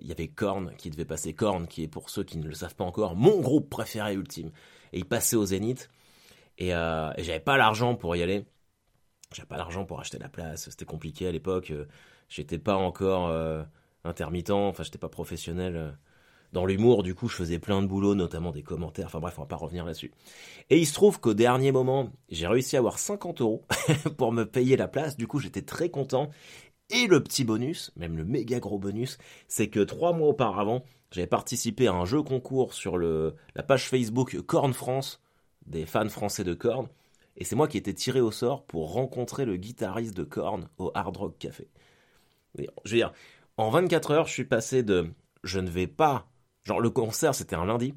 il 0.00 0.06
y 0.06 0.12
avait 0.12 0.28
Korn 0.28 0.72
qui 0.76 0.90
devait 0.90 1.04
passer. 1.04 1.34
Korn, 1.34 1.66
qui 1.66 1.84
est 1.84 1.88
pour 1.88 2.10
ceux 2.10 2.24
qui 2.24 2.38
ne 2.38 2.46
le 2.46 2.54
savent 2.54 2.74
pas 2.74 2.84
encore, 2.84 3.16
mon 3.16 3.40
groupe 3.40 3.70
préféré 3.70 4.14
ultime. 4.14 4.50
Et 4.92 4.98
il 4.98 5.04
passait 5.04 5.36
au 5.36 5.46
Zénith. 5.46 5.90
Et, 6.58 6.68
et 6.68 7.22
j'avais 7.22 7.40
pas 7.40 7.56
l'argent 7.56 7.94
pour 7.94 8.16
y 8.16 8.22
aller. 8.22 8.44
J'avais 9.34 9.46
pas 9.46 9.56
l'argent 9.56 9.84
pour 9.84 10.00
acheter 10.00 10.18
la 10.18 10.28
place. 10.28 10.68
C'était 10.70 10.84
compliqué 10.84 11.26
à 11.26 11.32
l'époque. 11.32 11.72
J'étais 12.28 12.58
pas 12.58 12.76
encore 12.76 13.30
intermittent, 14.04 14.50
enfin 14.50 14.82
j'étais 14.82 14.98
pas 14.98 15.08
professionnel 15.08 15.76
euh, 15.76 15.90
dans 16.52 16.64
l'humour, 16.64 17.02
du 17.02 17.14
coup 17.14 17.28
je 17.28 17.36
faisais 17.36 17.58
plein 17.58 17.82
de 17.82 17.86
boulot, 17.86 18.14
notamment 18.14 18.52
des 18.52 18.62
commentaires, 18.62 19.06
enfin 19.06 19.20
bref, 19.20 19.34
on 19.38 19.42
va 19.42 19.46
pas 19.46 19.56
revenir 19.56 19.84
là-dessus. 19.84 20.12
Et 20.70 20.78
il 20.78 20.86
se 20.86 20.94
trouve 20.94 21.20
qu'au 21.20 21.34
dernier 21.34 21.72
moment, 21.72 22.10
j'ai 22.30 22.46
réussi 22.46 22.76
à 22.76 22.78
avoir 22.78 22.98
50 22.98 23.40
euros 23.42 23.66
pour 24.16 24.32
me 24.32 24.44
payer 24.44 24.76
la 24.76 24.88
place, 24.88 25.16
du 25.16 25.26
coup 25.26 25.38
j'étais 25.38 25.62
très 25.62 25.90
content. 25.90 26.30
Et 26.90 27.06
le 27.06 27.22
petit 27.22 27.44
bonus, 27.44 27.92
même 27.96 28.16
le 28.16 28.24
méga 28.24 28.60
gros 28.60 28.78
bonus, 28.78 29.18
c'est 29.46 29.68
que 29.68 29.80
trois 29.80 30.12
mois 30.12 30.28
auparavant, 30.28 30.84
j'avais 31.10 31.26
participé 31.26 31.86
à 31.86 31.92
un 31.92 32.04
jeu 32.04 32.22
concours 32.22 32.72
sur 32.72 32.96
le, 32.96 33.34
la 33.54 33.62
page 33.62 33.88
Facebook 33.88 34.40
Corn 34.42 34.72
France, 34.72 35.20
des 35.66 35.84
fans 35.84 36.08
français 36.08 36.44
de 36.44 36.54
Korn, 36.54 36.88
et 37.36 37.44
c'est 37.44 37.56
moi 37.56 37.68
qui 37.68 37.78
étais 37.78 37.94
tiré 37.94 38.20
au 38.20 38.32
sort 38.32 38.64
pour 38.64 38.92
rencontrer 38.92 39.44
le 39.44 39.56
guitariste 39.56 40.16
de 40.16 40.24
Korn 40.24 40.68
au 40.78 40.90
Hard 40.94 41.16
Rock 41.16 41.38
Café. 41.38 41.68
Je 42.56 42.64
veux 42.84 42.96
dire, 42.96 43.12
en 43.56 43.70
24 43.70 44.10
heures, 44.10 44.26
je 44.26 44.32
suis 44.32 44.44
passé 44.44 44.82
de 44.82 45.12
je 45.44 45.60
ne 45.60 45.70
vais 45.70 45.86
pas. 45.86 46.26
Genre, 46.64 46.80
le 46.80 46.90
concert, 46.90 47.34
c'était 47.34 47.54
un 47.54 47.64
lundi. 47.64 47.94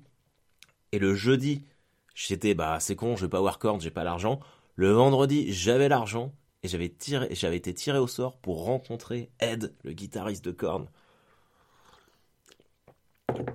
Et 0.91 0.99
le 0.99 1.15
jeudi, 1.15 1.65
j'étais, 2.13 2.53
bah, 2.53 2.79
c'est 2.79 2.95
con, 2.95 3.15
je 3.15 3.25
vais 3.25 3.29
pas 3.29 3.39
avoir 3.39 3.57
Korn, 3.57 3.81
j'ai 3.81 3.89
pas 3.89 4.03
l'argent. 4.03 4.39
Le 4.75 4.91
vendredi, 4.91 5.51
j'avais 5.51 5.89
l'argent. 5.89 6.33
Et 6.63 6.67
j'avais 6.67 7.57
été 7.57 7.73
tiré 7.73 7.97
au 7.97 8.07
sort 8.07 8.37
pour 8.37 8.65
rencontrer 8.65 9.31
Ed, 9.39 9.73
le 9.83 9.93
guitariste 9.93 10.45
de 10.45 10.51
Korn. 10.51 10.87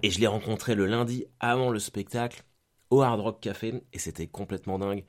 Et 0.03 0.11
je 0.11 0.19
l'ai 0.19 0.27
rencontré 0.27 0.75
le 0.75 0.87
lundi 0.87 1.27
avant 1.39 1.71
le 1.71 1.79
spectacle 1.79 2.43
au 2.91 3.03
Hard 3.03 3.21
Rock 3.21 3.41
Café 3.41 3.83
et 3.93 3.99
c'était 3.99 4.27
complètement 4.27 4.79
dingue. 4.79 5.05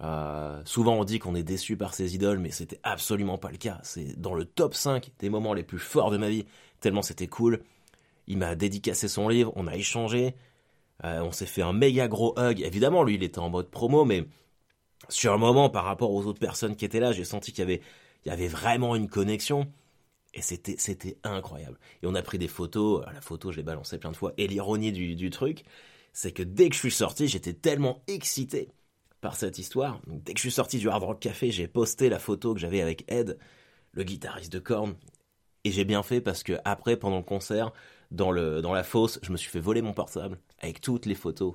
Euh, 0.00 0.62
souvent 0.64 0.94
on 0.94 1.04
dit 1.04 1.18
qu'on 1.18 1.34
est 1.34 1.42
déçu 1.42 1.76
par 1.76 1.94
ses 1.94 2.14
idoles, 2.14 2.38
mais 2.38 2.50
c'était 2.50 2.80
absolument 2.82 3.36
pas 3.36 3.50
le 3.50 3.58
cas. 3.58 3.80
C'est 3.82 4.18
dans 4.18 4.34
le 4.34 4.44
top 4.44 4.74
5 4.74 5.10
des 5.18 5.28
moments 5.28 5.52
les 5.52 5.62
plus 5.62 5.78
forts 5.78 6.10
de 6.10 6.16
ma 6.16 6.30
vie, 6.30 6.46
tellement 6.80 7.02
c'était 7.02 7.26
cool. 7.26 7.62
Il 8.26 8.38
m'a 8.38 8.54
dédicacé 8.54 9.08
son 9.08 9.28
livre, 9.28 9.52
on 9.56 9.66
a 9.66 9.76
échangé, 9.76 10.34
euh, 11.04 11.20
on 11.20 11.32
s'est 11.32 11.46
fait 11.46 11.62
un 11.62 11.72
méga 11.72 12.08
gros 12.08 12.38
hug. 12.38 12.60
Évidemment, 12.60 13.02
lui, 13.02 13.14
il 13.16 13.22
était 13.22 13.40
en 13.40 13.50
mode 13.50 13.68
promo, 13.70 14.04
mais 14.04 14.26
sur 15.08 15.32
un 15.32 15.38
moment, 15.38 15.70
par 15.70 15.84
rapport 15.84 16.12
aux 16.12 16.26
autres 16.26 16.38
personnes 16.38 16.76
qui 16.76 16.84
étaient 16.84 17.00
là, 17.00 17.12
j'ai 17.12 17.24
senti 17.24 17.52
qu'il 17.52 17.80
y 18.24 18.30
avait, 18.30 18.48
vraiment 18.48 18.96
une 18.96 19.08
connexion. 19.08 19.66
Et 20.34 20.40
c'était, 20.40 21.18
incroyable. 21.24 21.78
Et 22.02 22.06
on 22.06 22.14
a 22.14 22.22
pris 22.22 22.38
des 22.38 22.48
photos, 22.48 23.04
la 23.12 23.20
photo, 23.20 23.52
je 23.52 23.58
l'ai 23.58 23.62
balancée 23.62 23.98
plein 23.98 24.10
de 24.10 24.16
fois. 24.16 24.32
Et 24.38 24.48
l'ironie 24.48 24.92
du, 24.92 25.30
truc, 25.30 25.64
c'est 26.12 26.32
que 26.32 26.42
dès 26.42 26.68
que 26.68 26.74
je 26.74 26.80
suis 26.80 26.90
sorti, 26.90 27.28
j'étais 27.28 27.52
tellement 27.52 28.02
excité 28.06 28.70
par 29.20 29.36
cette 29.36 29.58
histoire. 29.58 30.00
dès 30.06 30.32
que 30.32 30.38
je 30.38 30.42
suis 30.42 30.50
sorti 30.50 30.78
du 30.78 30.88
Hard 30.88 31.04
Rock 31.04 31.20
Café, 31.20 31.50
j'ai 31.50 31.68
posté 31.68 32.08
la 32.08 32.18
photo 32.18 32.54
que 32.54 32.60
j'avais 32.60 32.80
avec 32.80 33.04
Ed, 33.08 33.38
le 33.92 34.04
guitariste 34.04 34.52
de 34.52 34.58
Korn. 34.58 34.94
Et 35.64 35.70
j'ai 35.70 35.84
bien 35.84 36.02
fait 36.02 36.20
parce 36.20 36.42
que 36.42 36.54
après, 36.64 36.96
pendant 36.96 37.18
le 37.18 37.22
concert, 37.22 37.72
dans, 38.10 38.32
la 38.32 38.82
fosse, 38.82 39.18
je 39.22 39.32
me 39.32 39.36
suis 39.36 39.50
fait 39.50 39.60
voler 39.60 39.82
mon 39.82 39.92
portable 39.92 40.38
avec 40.58 40.80
toutes 40.80 41.06
les 41.06 41.14
photos 41.14 41.54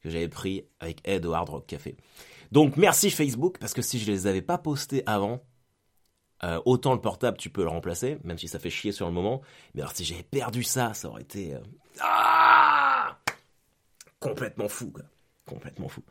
que 0.00 0.10
j'avais 0.10 0.28
pris 0.28 0.64
avec 0.80 1.00
Ed 1.04 1.24
au 1.26 1.32
Hard 1.32 1.48
Rock 1.48 1.66
Café. 1.66 1.96
Donc 2.54 2.76
merci 2.76 3.10
Facebook 3.10 3.58
parce 3.58 3.74
que 3.74 3.82
si 3.82 3.98
je 3.98 4.08
les 4.08 4.28
avais 4.28 4.40
pas 4.40 4.58
postées 4.58 5.02
avant, 5.06 5.42
euh, 6.44 6.62
autant 6.64 6.94
le 6.94 7.00
portable 7.00 7.36
tu 7.36 7.50
peux 7.50 7.62
le 7.64 7.68
remplacer, 7.68 8.18
même 8.22 8.38
si 8.38 8.46
ça 8.46 8.60
fait 8.60 8.70
chier 8.70 8.92
sur 8.92 9.06
le 9.06 9.12
moment. 9.12 9.42
Mais 9.74 9.80
alors 9.80 9.92
si 9.92 10.04
j'avais 10.04 10.22
perdu 10.22 10.62
ça, 10.62 10.94
ça 10.94 11.08
aurait 11.08 11.22
été 11.22 11.56
euh, 11.56 11.58
ah 12.00 13.18
complètement 14.20 14.68
fou. 14.68 14.92
Quoi. 14.92 15.02
Complètement 15.46 15.88
fou. 15.88 16.04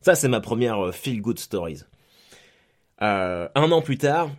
Ça, 0.00 0.16
c'est 0.16 0.26
ma 0.26 0.40
première 0.40 0.92
feel 0.92 1.22
good 1.22 1.38
stories. 1.38 1.84
un 2.98 3.48
an 3.54 3.80
plus 3.80 3.96
tard, 3.96 4.30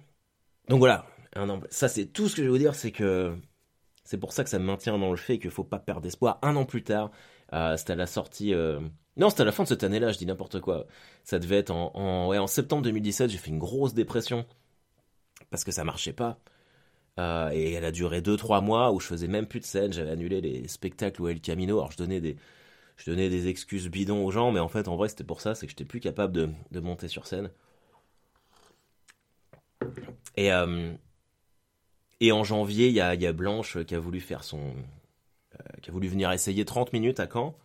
donc 0.68 0.80
voilà, 0.80 1.06
un 1.36 1.50
an, 1.50 1.62
ça 1.70 1.88
c'est 1.88 2.08
tout 2.08 2.28
ce 2.28 2.36
que 2.36 2.42
je 2.42 2.48
vais 2.48 2.52
vous 2.52 2.58
dire, 2.58 2.76
c'est 2.76 2.92
que 2.92 3.34
c'est 4.04 4.18
pour 4.18 4.34
ça 4.34 4.44
que 4.44 4.50
ça 4.50 4.60
me 4.60 4.66
maintient 4.66 4.98
dans 4.98 5.10
le 5.10 5.16
fait 5.16 5.40
qu'il 5.40 5.52
faut 5.52 5.64
pas 5.64 5.80
perdre 5.80 6.06
espoir. 6.06 6.38
Un 6.42 6.58
an 6.58 6.66
plus 6.66 6.84
tard, 6.84 7.12
c'était 7.78 7.94
à 7.94 7.96
la 7.96 8.08
sortie 8.08 8.54
non, 9.18 9.30
c'était 9.30 9.42
à 9.42 9.46
la 9.46 9.52
fin 9.52 9.64
de 9.64 9.70
cette 9.70 9.84
année-là, 9.84 10.12
je 10.12 10.18
dis 10.18 10.26
n'importe 10.26 10.60
quoi. 10.60 10.88
Ça 11.24 11.40
devait 11.40 11.58
être 11.58 11.72
en, 11.72 11.92
en 11.96 12.48
septembre 12.48 12.84
2017, 12.84 13.30
j'ai 13.30 13.38
fait 13.38 13.50
une 13.50 13.60
grosse 13.60 13.94
dépression. 13.94 14.46
Parce 15.50 15.64
que 15.64 15.72
ça 15.72 15.84
marchait 15.84 16.14
pas. 16.14 16.40
Euh, 17.18 17.50
et 17.54 17.74
elle 17.74 17.86
a 17.86 17.92
duré 17.92 18.22
2-3 18.22 18.62
mois 18.64 18.92
où 18.92 19.00
je 19.00 19.08
faisais 19.08 19.28
même 19.28 19.48
plus 19.48 19.62
de 19.62 19.66
scène, 19.66 19.94
j'avais 19.94 20.12
annulé 20.12 20.42
les 20.42 20.68
spectacles 20.68 21.22
ou 21.22 21.28
El 21.30 21.40
Camino. 21.40 21.78
Alors 21.78 21.92
je 21.92 21.98
donnais 21.98 22.20
des, 22.20 23.48
excuses 23.48 23.90
bidons 23.90 24.26
aux 24.26 24.32
gens, 24.32 24.52
mais 24.52 24.60
en 24.60 24.68
fait, 24.68 24.88
en 24.88 24.98
vrai, 24.98 25.10
c'était 25.10 25.24
pour 25.24 25.42
ça, 25.42 25.56
c'est 25.56 25.66
que 25.66 25.72
j'étais 25.72 25.86
plus 25.86 26.02
capable 26.02 26.34
de, 26.34 26.80
monter 26.80 27.08
sur 27.08 27.26
scène. 27.28 27.52
Et, 30.36 30.52
euh, 30.52 30.94
en 32.32 32.44
janvier, 32.44 32.88
il 32.88 32.94
y 32.94 33.02
a, 33.02 33.16
y 33.16 33.26
a, 33.26 33.34
Blanche 33.34 33.84
qui 33.86 33.96
a 33.96 34.00
voulu 34.00 34.20
faire 34.20 34.44
son. 34.44 34.74
Euh, 35.54 35.64
qui 35.82 35.90
a 35.90 35.94
voulu 35.94 36.08
venir 36.10 36.32
essayer 36.32 36.66
30 36.66 36.92
minutes 36.92 37.20
à 37.20 37.28
Caen. 37.32 37.56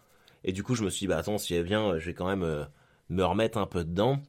Et 0.44 0.52
du 0.52 0.62
coup, 0.62 0.74
je 0.74 0.84
me 0.84 0.90
suis 0.90 1.00
dit, 1.00 1.06
bah 1.08 1.18
attends, 1.18 1.38
si 1.38 1.54
elle 1.54 1.64
vient, 1.64 1.98
je 1.98 2.06
vais 2.06 2.14
quand 2.14 2.26
même 2.26 2.42
euh, 2.42 2.64
me 3.08 3.24
remettre 3.24 3.58
un 3.58 3.66
peu 3.66 3.84
dedans. 3.84 4.22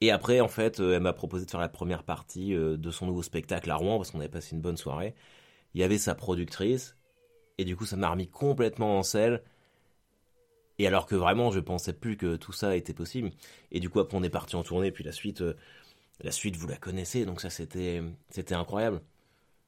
Et 0.00 0.10
après, 0.10 0.40
en 0.40 0.48
fait, 0.48 0.80
euh, 0.80 0.94
elle 0.94 1.02
m'a 1.02 1.12
proposé 1.12 1.46
de 1.46 1.50
faire 1.50 1.60
la 1.60 1.68
première 1.68 2.02
partie 2.04 2.54
euh, 2.54 2.76
de 2.76 2.90
son 2.90 3.06
nouveau 3.06 3.22
spectacle 3.22 3.70
à 3.70 3.76
Rouen, 3.76 3.98
parce 3.98 4.10
qu'on 4.10 4.20
avait 4.20 4.28
passé 4.28 4.54
une 4.54 4.62
bonne 4.62 4.76
soirée. 4.76 5.14
Il 5.74 5.80
y 5.80 5.84
avait 5.84 5.98
sa 5.98 6.14
productrice, 6.14 6.96
et 7.58 7.64
du 7.64 7.76
coup, 7.76 7.86
ça 7.86 7.96
m'a 7.96 8.10
remis 8.10 8.28
complètement 8.28 8.98
en 8.98 9.02
selle. 9.02 9.42
Et 10.78 10.86
alors 10.86 11.06
que 11.06 11.14
vraiment, 11.14 11.50
je 11.52 11.60
pensais 11.60 11.92
plus 11.92 12.16
que 12.16 12.36
tout 12.36 12.52
ça 12.52 12.76
était 12.76 12.94
possible. 12.94 13.30
Et 13.70 13.80
du 13.80 13.90
coup, 13.90 14.00
après, 14.00 14.16
on 14.16 14.22
est 14.22 14.30
parti 14.30 14.56
en 14.56 14.62
tournée, 14.64 14.90
puis 14.90 15.04
la 15.04 15.12
suite, 15.12 15.42
la 16.20 16.32
suite, 16.32 16.56
vous 16.56 16.66
la 16.66 16.76
connaissez, 16.76 17.24
donc 17.26 17.40
ça, 17.40 17.50
c'était, 17.50 18.02
c'était 18.30 18.54
incroyable. 18.54 19.00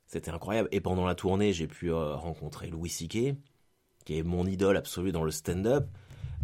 C'était 0.06 0.30
incroyable. 0.30 0.68
Et 0.72 0.80
pendant 0.80 1.06
la 1.06 1.14
tournée, 1.14 1.52
j'ai 1.52 1.66
pu 1.68 1.92
rencontrer 1.92 2.68
Louis 2.68 2.90
Siquet, 2.90 3.36
qui 4.06 4.18
est 4.18 4.22
mon 4.22 4.46
idole 4.46 4.78
absolue 4.78 5.12
dans 5.12 5.24
le 5.24 5.30
stand-up, 5.30 5.86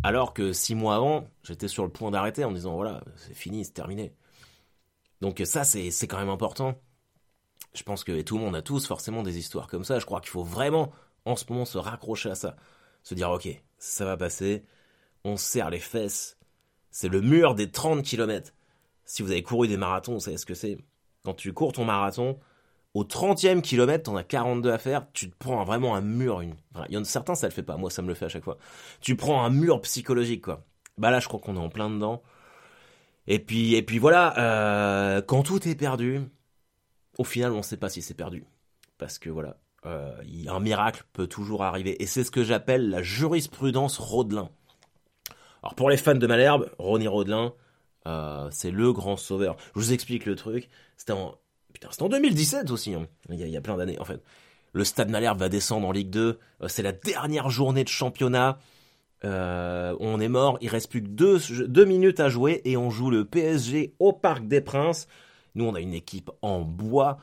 alors 0.03 0.35
que 0.35 0.53
six 0.53 0.75
mois 0.75 0.97
avant, 0.97 1.29
j'étais 1.45 1.69
sur 1.69 1.85
le 1.85 1.91
point 1.91 2.11
d'arrêter 2.11 2.45
en 2.45 2.51
me 2.51 2.57
disant 2.57 2.75
voilà, 2.75 3.03
c'est 3.17 3.35
fini, 3.35 3.65
c'est 3.65 3.73
terminé. 3.73 4.13
Donc 5.23 5.41
ça, 5.47 5.65
c'est 5.65 5.91
quand 6.09 6.19
même 6.19 6.29
important. 6.29 6.75
Je 7.73 7.85
pense 7.85 8.03
que 8.03 8.21
tout 8.23 8.37
le 8.37 8.45
monde 8.45 8.57
a 8.57 8.63
tous 8.63 8.87
forcément 8.87 9.23
des 9.23 9.39
histoires 9.39 9.69
comme 9.69 9.85
ça. 9.85 10.01
Je 10.01 10.05
crois 10.05 10.21
qu'il 10.21 10.31
faut 10.31 10.43
vraiment, 10.43 10.91
en 11.25 11.37
ce 11.37 11.45
moment, 11.49 11.65
se 11.65 11.79
raccrocher 11.79 12.31
à 12.31 12.35
ça. 12.35 12.57
Se 13.05 13.15
dire, 13.15 13.31
ok, 13.31 13.49
ça 13.79 14.05
va 14.05 14.17
passer, 14.17 14.65
on 15.25 15.37
serre 15.37 15.71
les 15.71 15.79
fesses. 15.79 16.37
C'est 16.91 17.09
le 17.09 17.21
mur 17.21 17.55
des 17.55 17.71
30 17.71 18.03
km. 18.03 18.53
Si 19.05 19.23
vous 19.23 19.31
avez 19.31 19.45
couru 19.45 19.69
des 19.69 19.77
marathons, 19.77 20.15
vous 20.15 20.21
savez 20.21 20.37
ce 20.37 20.47
que 20.47 20.55
c'est. 20.55 20.79
Quand 21.25 21.35
tu 21.35 21.53
cours 21.53 21.73
ton 21.73 21.85
marathon, 21.85 22.41
au 22.95 23.05
30e 23.05 23.63
kilomètre, 23.63 24.05
t'en 24.05 24.17
as 24.17 24.25
42 24.25 24.71
à 24.71 24.79
faire, 24.79 25.07
tu 25.13 25.31
te 25.31 25.37
prends 25.39 25.65
vraiment 25.65 25.95
un 25.95 26.03
mur. 26.03 26.43
Il 26.43 26.55
y 26.91 26.97
en 26.97 27.03
a 27.03 27.05
certains, 27.05 27.35
ça 27.35 27.47
le 27.47 27.53
fait 27.53 27.63
pas. 27.63 27.77
Moi, 27.77 27.91
ça 27.91 28.03
me 28.03 28.09
le 28.09 28.15
fait 28.15 28.27
à 28.27 28.29
chaque 28.29 28.45
fois. 28.45 28.59
Tu 29.01 29.17
prends 29.17 29.45
un 29.45 29.51
mur 29.51 29.81
psychologique, 29.83 30.43
quoi. 30.43 30.65
Bah 30.99 31.11
là, 31.11 31.21
je 31.21 31.29
crois 31.29 31.41
qu'on 31.41 31.57
est 31.57 31.61
en 31.61 31.71
plein 31.71 31.89
dedans. 31.89 32.23
Et 33.27 33.39
puis, 33.39 33.75
et 33.75 33.83
puis 33.83 33.99
voilà, 33.99 34.39
euh, 34.39 35.23
quand 35.23 35.43
tout 35.43 35.67
est 35.67 35.75
perdu, 35.75 36.21
au 37.19 37.25
final, 37.25 37.53
on 37.53 37.59
ne 37.59 37.63
sait 37.63 37.77
pas 37.77 37.89
si 37.89 38.03
c'est 38.03 38.15
perdu. 38.15 38.45
Parce 38.99 39.19
que 39.19 39.31
voilà, 39.31 39.57
euh, 39.87 40.13
un 40.49 40.61
miracle 40.61 41.05
peut 41.13 41.27
toujours 41.27 41.63
arriver. 41.63 42.03
Et 42.03 42.07
c'est 42.07 42.25
ce 42.25 42.31
que 42.31 42.45
j'appelle 42.45 42.91
la 42.91 43.03
jurisprudence 43.03 43.99
Rodelin. 43.99 44.51
Alors 45.63 45.75
pour 45.75 45.91
les 45.91 45.97
fans 45.97 46.15
de 46.15 46.27
Malherbe, 46.27 46.71
Ronnie 46.79 47.09
Rodelin, 47.09 47.55
euh, 48.07 48.49
c'est 48.51 48.71
le 48.71 48.93
grand 48.93 49.17
sauveur. 49.17 49.57
Je 49.75 49.81
vous 49.81 49.93
explique 49.93 50.27
le 50.27 50.35
truc. 50.35 50.69
C'était 50.97 51.13
en, 51.13 51.37
Putain, 51.73 51.89
c'est 51.91 52.03
en 52.03 52.09
2017 52.09 52.71
aussi. 52.71 52.95
Hein. 52.95 53.07
Il, 53.31 53.37
y 53.37 53.57
a, 53.57 53.61
plein 53.61 53.77
d'années, 53.77 53.99
en 53.99 54.05
fait. 54.05 54.21
Le 54.73 54.85
Stade 54.85 55.11
Malherbe 55.11 55.39
va 55.39 55.49
descendre 55.49 55.87
en 55.87 55.93
Ligue 55.93 56.11
2. 56.11 56.39
Euh, 56.63 56.69
c'est 56.69 56.83
la 56.83 56.93
dernière 56.93 57.51
journée 57.51 57.85
de 57.85 57.89
championnat. 57.89 58.59
Euh, 59.25 59.97
on 60.01 60.21
est 60.21 60.29
mort. 60.29 60.59
Il 60.61 60.69
reste 60.69 60.91
plus 60.91 61.03
que 61.03 61.09
deux, 61.09 61.39
deux 61.67 61.85
minutes 61.85 62.21
à 62.21 62.29
jouer 62.29 62.63
et 62.65 62.77
on 62.77 62.91
joue 62.91 63.11
le 63.11 63.25
PSG 63.25 63.95
au 63.99 64.13
Parc 64.13 64.47
des 64.47 64.61
Princes. 64.61 65.07
Nous, 65.55 65.65
on 65.65 65.75
a 65.75 65.81
une 65.81 65.95
équipe 65.95 66.31
en 66.41 66.61
bois. 66.61 67.19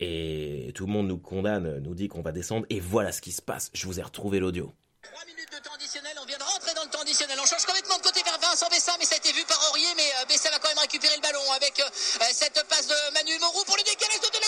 Et 0.00 0.72
tout 0.74 0.86
le 0.86 0.92
monde 0.92 1.06
nous 1.06 1.18
condamne, 1.18 1.78
nous 1.78 1.94
dit 1.94 2.08
qu'on 2.08 2.22
va 2.22 2.32
descendre. 2.32 2.66
Et 2.68 2.80
voilà 2.80 3.12
ce 3.12 3.20
qui 3.20 3.32
se 3.32 3.40
passe. 3.40 3.70
Je 3.72 3.86
vous 3.86 4.00
ai 4.00 4.02
retrouvé 4.02 4.40
l'audio. 4.40 4.72
3 5.04 5.24
minutes 5.26 5.52
de 5.52 5.60
temps 5.62 5.74
additionnel, 5.74 6.16
on 6.20 6.24
vient 6.24 6.38
de 6.38 6.42
rentrer 6.42 6.74
dans 6.74 6.82
le 6.82 6.90
temps 6.90 7.00
additionnel. 7.00 7.36
On 7.40 7.46
change 7.46 7.64
complètement 7.64 7.96
de 7.98 8.02
côté 8.02 8.20
vers 8.24 8.38
Vincent 8.40 8.66
Bessa, 8.70 8.92
mais 8.98 9.04
ça 9.04 9.14
a 9.14 9.18
été 9.18 9.32
vu 9.32 9.44
par 9.46 9.60
Aurier. 9.70 9.86
Mais 9.96 10.08
euh, 10.18 10.24
Bessa 10.26 10.50
va 10.50 10.58
quand 10.58 10.68
même 10.68 10.82
récupérer 10.82 11.14
le 11.14 11.22
ballon 11.22 11.44
avec 11.54 11.80
cette 12.32 12.58
passe 12.68 12.88
de 12.88 12.93
Moreau 13.44 13.64
pour 13.66 13.76
le 13.76 13.82
décalage 13.82 14.20
de 14.22 14.43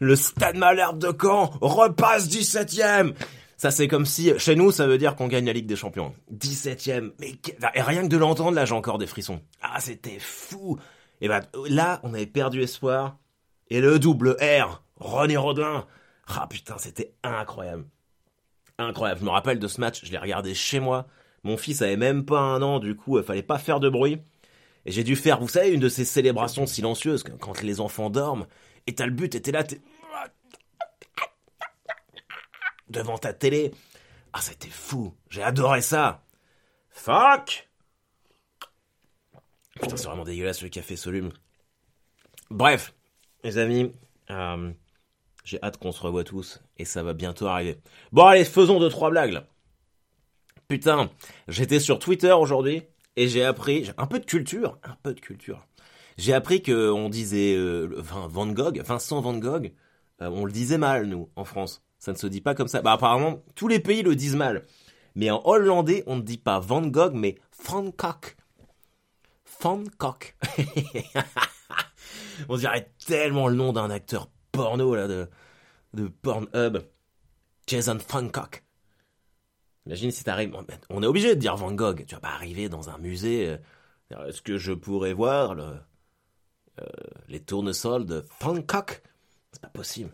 le 0.00 0.16
stade 0.16 0.56
Malherbe 0.56 0.98
de 0.98 1.12
Caen 1.18 1.52
repasse 1.60 2.28
17ème. 2.28 3.14
Ça, 3.56 3.70
c'est 3.70 3.88
comme 3.88 4.06
si, 4.06 4.32
chez 4.38 4.56
nous, 4.56 4.72
ça 4.72 4.86
veut 4.86 4.96
dire 4.96 5.14
qu'on 5.14 5.28
gagne 5.28 5.44
la 5.44 5.52
Ligue 5.52 5.66
des 5.66 5.76
Champions. 5.76 6.14
17ème. 6.34 7.12
Mais, 7.20 7.34
et 7.74 7.82
rien 7.82 8.02
que 8.02 8.08
de 8.08 8.16
l'entendre, 8.16 8.52
là, 8.52 8.64
j'ai 8.64 8.74
encore 8.74 8.96
des 8.96 9.06
frissons. 9.06 9.42
Ah, 9.60 9.78
c'était 9.80 10.18
fou. 10.18 10.78
Et 11.20 11.28
bah, 11.28 11.42
là, 11.68 12.00
on 12.02 12.14
avait 12.14 12.26
perdu 12.26 12.62
espoir. 12.62 13.18
Et 13.68 13.82
le 13.82 13.98
double 13.98 14.36
R, 14.40 14.82
René 14.96 15.36
Rodin. 15.36 15.86
Ah, 16.26 16.46
putain, 16.48 16.76
c'était 16.78 17.12
incroyable. 17.22 17.84
Incroyable. 18.78 19.20
Je 19.20 19.26
me 19.26 19.30
rappelle 19.30 19.58
de 19.58 19.68
ce 19.68 19.80
match, 19.80 20.00
je 20.04 20.10
l'ai 20.10 20.18
regardé 20.18 20.54
chez 20.54 20.80
moi. 20.80 21.06
Mon 21.42 21.58
fils 21.58 21.82
avait 21.82 21.98
même 21.98 22.24
pas 22.24 22.40
un 22.40 22.62
an, 22.62 22.78
du 22.78 22.96
coup, 22.96 23.18
il 23.18 23.24
fallait 23.24 23.42
pas 23.42 23.58
faire 23.58 23.78
de 23.78 23.90
bruit. 23.90 24.18
Et 24.86 24.92
j'ai 24.92 25.04
dû 25.04 25.16
faire, 25.16 25.38
vous 25.38 25.48
savez, 25.48 25.70
une 25.70 25.80
de 25.80 25.90
ces 25.90 26.06
célébrations 26.06 26.64
silencieuses, 26.64 27.22
quand 27.38 27.60
les 27.60 27.80
enfants 27.80 28.08
dorment, 28.08 28.46
et 28.86 28.94
t'as 28.94 29.06
le 29.06 29.12
but, 29.12 29.34
et 29.34 29.42
t'es 29.42 29.52
là, 29.52 29.64
t'es 29.64 29.80
devant 32.88 33.18
ta 33.18 33.32
télé. 33.32 33.72
Ah, 34.32 34.40
c'était 34.40 34.68
fou. 34.68 35.14
J'ai 35.28 35.42
adoré 35.42 35.80
ça. 35.80 36.24
Fuck 36.90 37.68
Putain, 39.80 39.96
c'est 39.96 40.06
vraiment 40.06 40.24
dégueulasse 40.24 40.62
le 40.62 40.68
café 40.68 40.96
soluble. 40.96 41.32
Bref, 42.50 42.94
les 43.44 43.58
amis, 43.58 43.92
euh, 44.30 44.72
j'ai 45.44 45.62
hâte 45.62 45.78
qu'on 45.78 45.92
se 45.92 46.02
revoie 46.02 46.24
tous 46.24 46.60
et 46.76 46.84
ça 46.84 47.02
va 47.02 47.14
bientôt 47.14 47.46
arriver. 47.46 47.78
Bon, 48.12 48.26
allez, 48.26 48.44
faisons 48.44 48.78
deux 48.78 48.90
trois 48.90 49.10
blagues. 49.10 49.42
Putain, 50.68 51.10
j'étais 51.48 51.80
sur 51.80 51.98
Twitter 51.98 52.32
aujourd'hui 52.32 52.82
et 53.16 53.28
j'ai 53.28 53.44
appris 53.44 53.90
un 53.96 54.06
peu 54.06 54.18
de 54.18 54.24
culture, 54.24 54.78
un 54.82 54.96
peu 55.02 55.14
de 55.14 55.20
culture. 55.20 55.66
J'ai 56.18 56.34
appris 56.34 56.62
que 56.62 56.90
on 56.90 57.08
disait 57.08 57.54
euh, 57.56 57.88
Van 57.96 58.46
Gogh, 58.46 58.80
Vincent 58.84 59.20
Van 59.20 59.36
Gogh, 59.36 59.72
euh, 60.22 60.28
on 60.28 60.44
le 60.44 60.52
disait 60.52 60.78
mal 60.78 61.06
nous 61.06 61.30
en 61.36 61.44
France. 61.44 61.82
Ça 61.98 62.12
ne 62.12 62.16
se 62.16 62.26
dit 62.26 62.40
pas 62.40 62.54
comme 62.54 62.68
ça. 62.68 62.82
Bah 62.82 62.92
apparemment, 62.92 63.42
tous 63.54 63.68
les 63.68 63.80
pays 63.80 64.02
le 64.02 64.16
disent 64.16 64.36
mal. 64.36 64.64
Mais 65.14 65.30
en 65.30 65.42
hollandais, 65.44 66.02
on 66.06 66.16
ne 66.16 66.22
dit 66.22 66.38
pas 66.38 66.60
Van 66.60 66.82
Gogh, 66.82 67.14
mais 67.14 67.36
Van 67.64 67.84
Gogh. 67.84 68.36
Van 69.60 69.82
Gogh. 69.98 70.34
on 72.48 72.56
dirait 72.56 72.90
tellement 73.06 73.48
le 73.48 73.54
nom 73.54 73.72
d'un 73.72 73.90
acteur 73.90 74.30
porno 74.52 74.94
là 74.94 75.08
de, 75.08 75.28
de 75.94 76.08
Pornhub. 76.08 76.78
Jason 77.66 77.98
Van 78.08 78.22
Gogh. 78.22 78.62
Imagine 79.86 80.10
si 80.10 80.24
t'arrives. 80.24 80.56
On 80.88 81.02
est 81.02 81.06
obligé 81.06 81.34
de 81.34 81.40
dire 81.40 81.56
Van 81.56 81.72
Gogh. 81.72 82.04
Tu 82.06 82.14
vas 82.14 82.20
pas 82.20 82.32
arriver 82.32 82.68
dans 82.68 82.90
un 82.90 82.98
musée. 82.98 83.48
Euh, 83.48 84.26
est-ce 84.28 84.42
que 84.42 84.56
je 84.56 84.72
pourrais 84.72 85.12
voir 85.12 85.54
le, 85.54 85.74
euh, 86.80 86.86
les 87.28 87.40
tournesols 87.40 88.06
de 88.06 88.24
Gogh 88.40 89.02
C'est 89.52 89.62
pas 89.62 89.68
possible. 89.68 90.10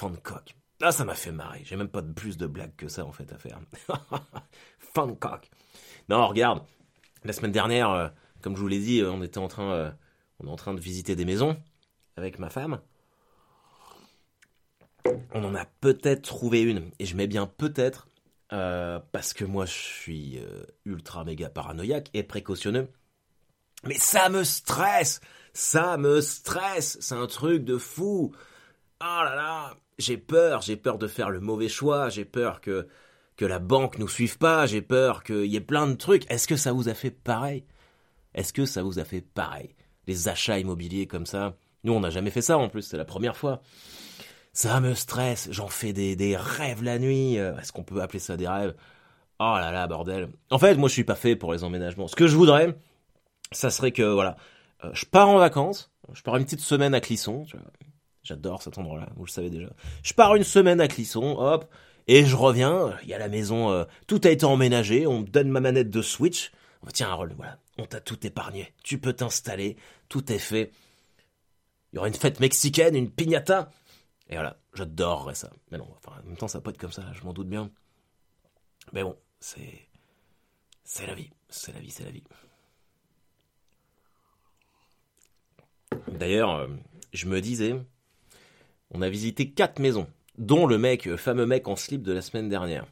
Gogh. 0.00 0.54
Ah, 0.82 0.92
ça 0.92 1.04
m'a 1.04 1.14
fait 1.14 1.32
marrer. 1.32 1.62
J'ai 1.64 1.76
même 1.76 1.88
pas 1.88 2.02
de 2.02 2.12
plus 2.12 2.36
de 2.36 2.46
blagues 2.46 2.76
que 2.76 2.88
ça, 2.88 3.04
en 3.04 3.12
fait, 3.12 3.32
à 3.32 3.38
faire. 3.38 3.60
coq. 5.20 5.50
Non, 6.08 6.26
regarde. 6.26 6.62
La 7.24 7.32
semaine 7.32 7.52
dernière, 7.52 7.90
euh, 7.90 8.08
comme 8.42 8.56
je 8.56 8.60
vous 8.60 8.68
l'ai 8.68 8.80
dit, 8.80 9.00
euh, 9.00 9.10
on 9.10 9.22
était 9.22 9.38
en 9.38 9.48
train, 9.48 9.94
on 10.38 10.46
est 10.46 10.50
en 10.50 10.56
train 10.56 10.74
de 10.74 10.80
visiter 10.80 11.16
des 11.16 11.24
maisons 11.24 11.56
avec 12.16 12.38
ma 12.38 12.50
femme. 12.50 12.80
On 15.32 15.44
en 15.44 15.54
a 15.54 15.64
peut-être 15.64 16.22
trouvé 16.22 16.62
une. 16.62 16.90
Et 16.98 17.06
je 17.06 17.16
mets 17.16 17.26
bien 17.26 17.46
peut-être, 17.46 18.08
parce 18.48 19.32
que 19.32 19.44
moi, 19.44 19.66
je 19.66 19.72
suis 19.72 20.40
ultra 20.84 21.24
méga 21.24 21.48
paranoïaque 21.48 22.10
et 22.12 22.22
précautionneux. 22.22 22.88
Mais 23.84 23.98
ça 23.98 24.28
me 24.28 24.44
stresse 24.44 25.20
Ça 25.56 25.96
me 25.96 26.20
stresse 26.20 26.98
C'est 27.00 27.14
un 27.14 27.26
truc 27.26 27.64
de 27.64 27.78
fou 27.78 28.30
Oh 29.00 29.04
là 29.24 29.34
là 29.34 29.74
J'ai 29.96 30.18
peur, 30.18 30.60
j'ai 30.60 30.76
peur 30.76 30.98
de 30.98 31.06
faire 31.06 31.30
le 31.30 31.40
mauvais 31.40 31.70
choix, 31.70 32.10
j'ai 32.10 32.26
peur 32.26 32.60
que, 32.60 32.86
que 33.38 33.46
la 33.46 33.58
banque 33.58 33.98
nous 33.98 34.06
suive 34.06 34.36
pas, 34.36 34.66
j'ai 34.66 34.82
peur 34.82 35.24
qu'il 35.24 35.46
y 35.46 35.56
ait 35.56 35.62
plein 35.62 35.86
de 35.86 35.94
trucs. 35.94 36.30
Est-ce 36.30 36.46
que 36.46 36.56
ça 36.56 36.72
vous 36.72 36.90
a 36.90 36.94
fait 36.94 37.10
pareil? 37.10 37.64
Est-ce 38.34 38.52
que 38.52 38.66
ça 38.66 38.82
vous 38.82 38.98
a 38.98 39.04
fait 39.04 39.22
pareil? 39.22 39.74
Les 40.06 40.28
achats 40.28 40.58
immobiliers 40.58 41.06
comme 41.06 41.24
ça? 41.24 41.56
Nous, 41.84 41.92
on 41.94 42.00
n'a 42.00 42.10
jamais 42.10 42.30
fait 42.30 42.42
ça 42.42 42.58
en 42.58 42.68
plus, 42.68 42.82
c'est 42.82 42.98
la 42.98 43.06
première 43.06 43.38
fois. 43.38 43.62
Ça 44.52 44.78
me 44.80 44.92
stresse, 44.92 45.48
j'en 45.52 45.68
fais 45.68 45.94
des, 45.94 46.16
des 46.16 46.36
rêves 46.36 46.82
la 46.82 46.98
nuit. 46.98 47.38
Euh, 47.38 47.56
est-ce 47.56 47.72
qu'on 47.72 47.82
peut 47.82 48.02
appeler 48.02 48.18
ça 48.18 48.36
des 48.36 48.46
rêves? 48.46 48.74
Oh 49.40 49.54
là 49.56 49.72
là, 49.72 49.86
bordel. 49.86 50.28
En 50.50 50.58
fait, 50.58 50.74
moi, 50.74 50.90
je 50.90 50.94
suis 50.94 51.04
pas 51.04 51.14
fait 51.14 51.34
pour 51.34 51.54
les 51.54 51.64
emménagements. 51.64 52.08
Ce 52.08 52.16
que 52.16 52.26
je 52.26 52.36
voudrais, 52.36 52.76
ça 53.52 53.70
serait 53.70 53.92
que, 53.92 54.02
voilà, 54.02 54.36
je 54.92 55.04
pars 55.04 55.28
en 55.28 55.38
vacances, 55.38 55.90
je 56.12 56.22
pars 56.22 56.36
une 56.36 56.44
petite 56.44 56.60
semaine 56.60 56.94
à 56.94 57.00
Clisson, 57.00 57.46
j'adore 58.22 58.62
cet 58.62 58.78
endroit-là, 58.78 59.08
vous 59.16 59.24
le 59.24 59.30
savez 59.30 59.50
déjà. 59.50 59.68
Je 60.02 60.12
pars 60.14 60.34
une 60.34 60.44
semaine 60.44 60.80
à 60.80 60.88
Clisson, 60.88 61.36
hop, 61.38 61.66
et 62.06 62.24
je 62.24 62.36
reviens, 62.36 62.96
il 63.02 63.08
y 63.08 63.14
a 63.14 63.18
la 63.18 63.28
maison, 63.28 63.70
euh, 63.70 63.84
tout 64.06 64.20
a 64.24 64.30
été 64.30 64.44
emménagé, 64.44 65.06
on 65.06 65.20
me 65.20 65.26
donne 65.26 65.48
ma 65.48 65.60
manette 65.60 65.90
de 65.90 66.02
Switch, 66.02 66.52
on 66.82 66.90
tiens, 66.90 67.12
rôle, 67.12 67.34
voilà, 67.36 67.58
on 67.78 67.86
t'a 67.86 68.00
tout 68.00 68.26
épargné, 68.26 68.72
tu 68.82 68.98
peux 68.98 69.12
t'installer, 69.12 69.76
tout 70.08 70.32
est 70.32 70.38
fait. 70.38 70.70
Il 71.92 71.96
y 71.96 71.98
aura 71.98 72.08
une 72.08 72.14
fête 72.14 72.40
mexicaine, 72.40 72.94
une 72.94 73.10
piñata, 73.10 73.70
et 74.28 74.34
voilà, 74.34 74.58
j'adorerais 74.74 75.34
ça. 75.34 75.50
Mais 75.70 75.78
non, 75.78 75.88
enfin, 75.96 76.18
en 76.20 76.26
même 76.26 76.36
temps, 76.36 76.48
ça 76.48 76.60
peut 76.60 76.70
être 76.70 76.78
comme 76.78 76.92
ça, 76.92 77.04
je 77.12 77.22
m'en 77.22 77.32
doute 77.32 77.48
bien. 77.48 77.70
Mais 78.92 79.02
bon, 79.02 79.16
c'est. 79.40 79.88
C'est 80.84 81.06
la 81.06 81.14
vie, 81.14 81.30
c'est 81.48 81.72
la 81.72 81.80
vie, 81.80 81.90
c'est 81.90 82.04
la 82.04 82.12
vie. 82.12 82.22
D'ailleurs, 86.12 86.54
euh, 86.54 86.66
je 87.12 87.26
me 87.26 87.40
disais, 87.40 87.74
on 88.90 89.02
a 89.02 89.08
visité 89.08 89.50
quatre 89.50 89.78
maisons, 89.78 90.06
dont 90.38 90.66
le 90.66 90.78
mec, 90.78 91.04
le 91.04 91.16
fameux 91.16 91.46
mec 91.46 91.68
en 91.68 91.76
slip 91.76 92.02
de 92.02 92.12
la 92.12 92.22
semaine 92.22 92.48
dernière. 92.48 92.86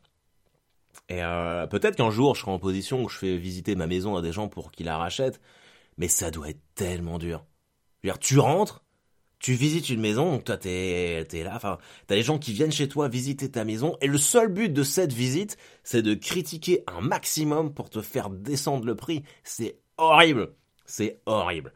Et 1.08 1.22
euh, 1.22 1.66
peut-être 1.66 1.96
qu'un 1.96 2.10
jour, 2.10 2.34
je 2.34 2.40
serai 2.40 2.50
en 2.50 2.58
position 2.58 3.02
où 3.02 3.08
je 3.08 3.18
fais 3.18 3.36
visiter 3.36 3.74
ma 3.74 3.86
maison 3.86 4.16
à 4.16 4.22
des 4.22 4.32
gens 4.32 4.48
pour 4.48 4.72
qu'ils 4.72 4.86
la 4.86 4.98
rachètent, 4.98 5.40
mais 5.98 6.08
ça 6.08 6.30
doit 6.30 6.50
être 6.50 6.62
tellement 6.74 7.18
dur. 7.18 7.44
Tu 8.20 8.38
rentres, 8.38 8.84
tu 9.38 9.54
visites 9.54 9.88
une 9.88 10.00
maison, 10.00 10.32
donc 10.32 10.44
toi 10.44 10.56
t'es 10.56 11.26
es 11.30 11.42
là, 11.42 11.52
enfin 11.54 11.78
t'as 12.06 12.14
les 12.14 12.22
gens 12.22 12.38
qui 12.38 12.52
viennent 12.52 12.72
chez 12.72 12.88
toi 12.88 13.08
visiter 13.08 13.50
ta 13.50 13.64
maison, 13.64 13.96
et 14.00 14.06
le 14.06 14.18
seul 14.18 14.48
but 14.48 14.70
de 14.70 14.82
cette 14.82 15.12
visite, 15.12 15.56
c'est 15.82 16.02
de 16.02 16.14
critiquer 16.14 16.82
un 16.86 17.00
maximum 17.00 17.72
pour 17.72 17.90
te 17.90 18.00
faire 18.02 18.30
descendre 18.30 18.84
le 18.86 18.94
prix. 18.94 19.22
C'est 19.42 19.78
horrible, 19.96 20.54
c'est 20.86 21.20
horrible. 21.26 21.72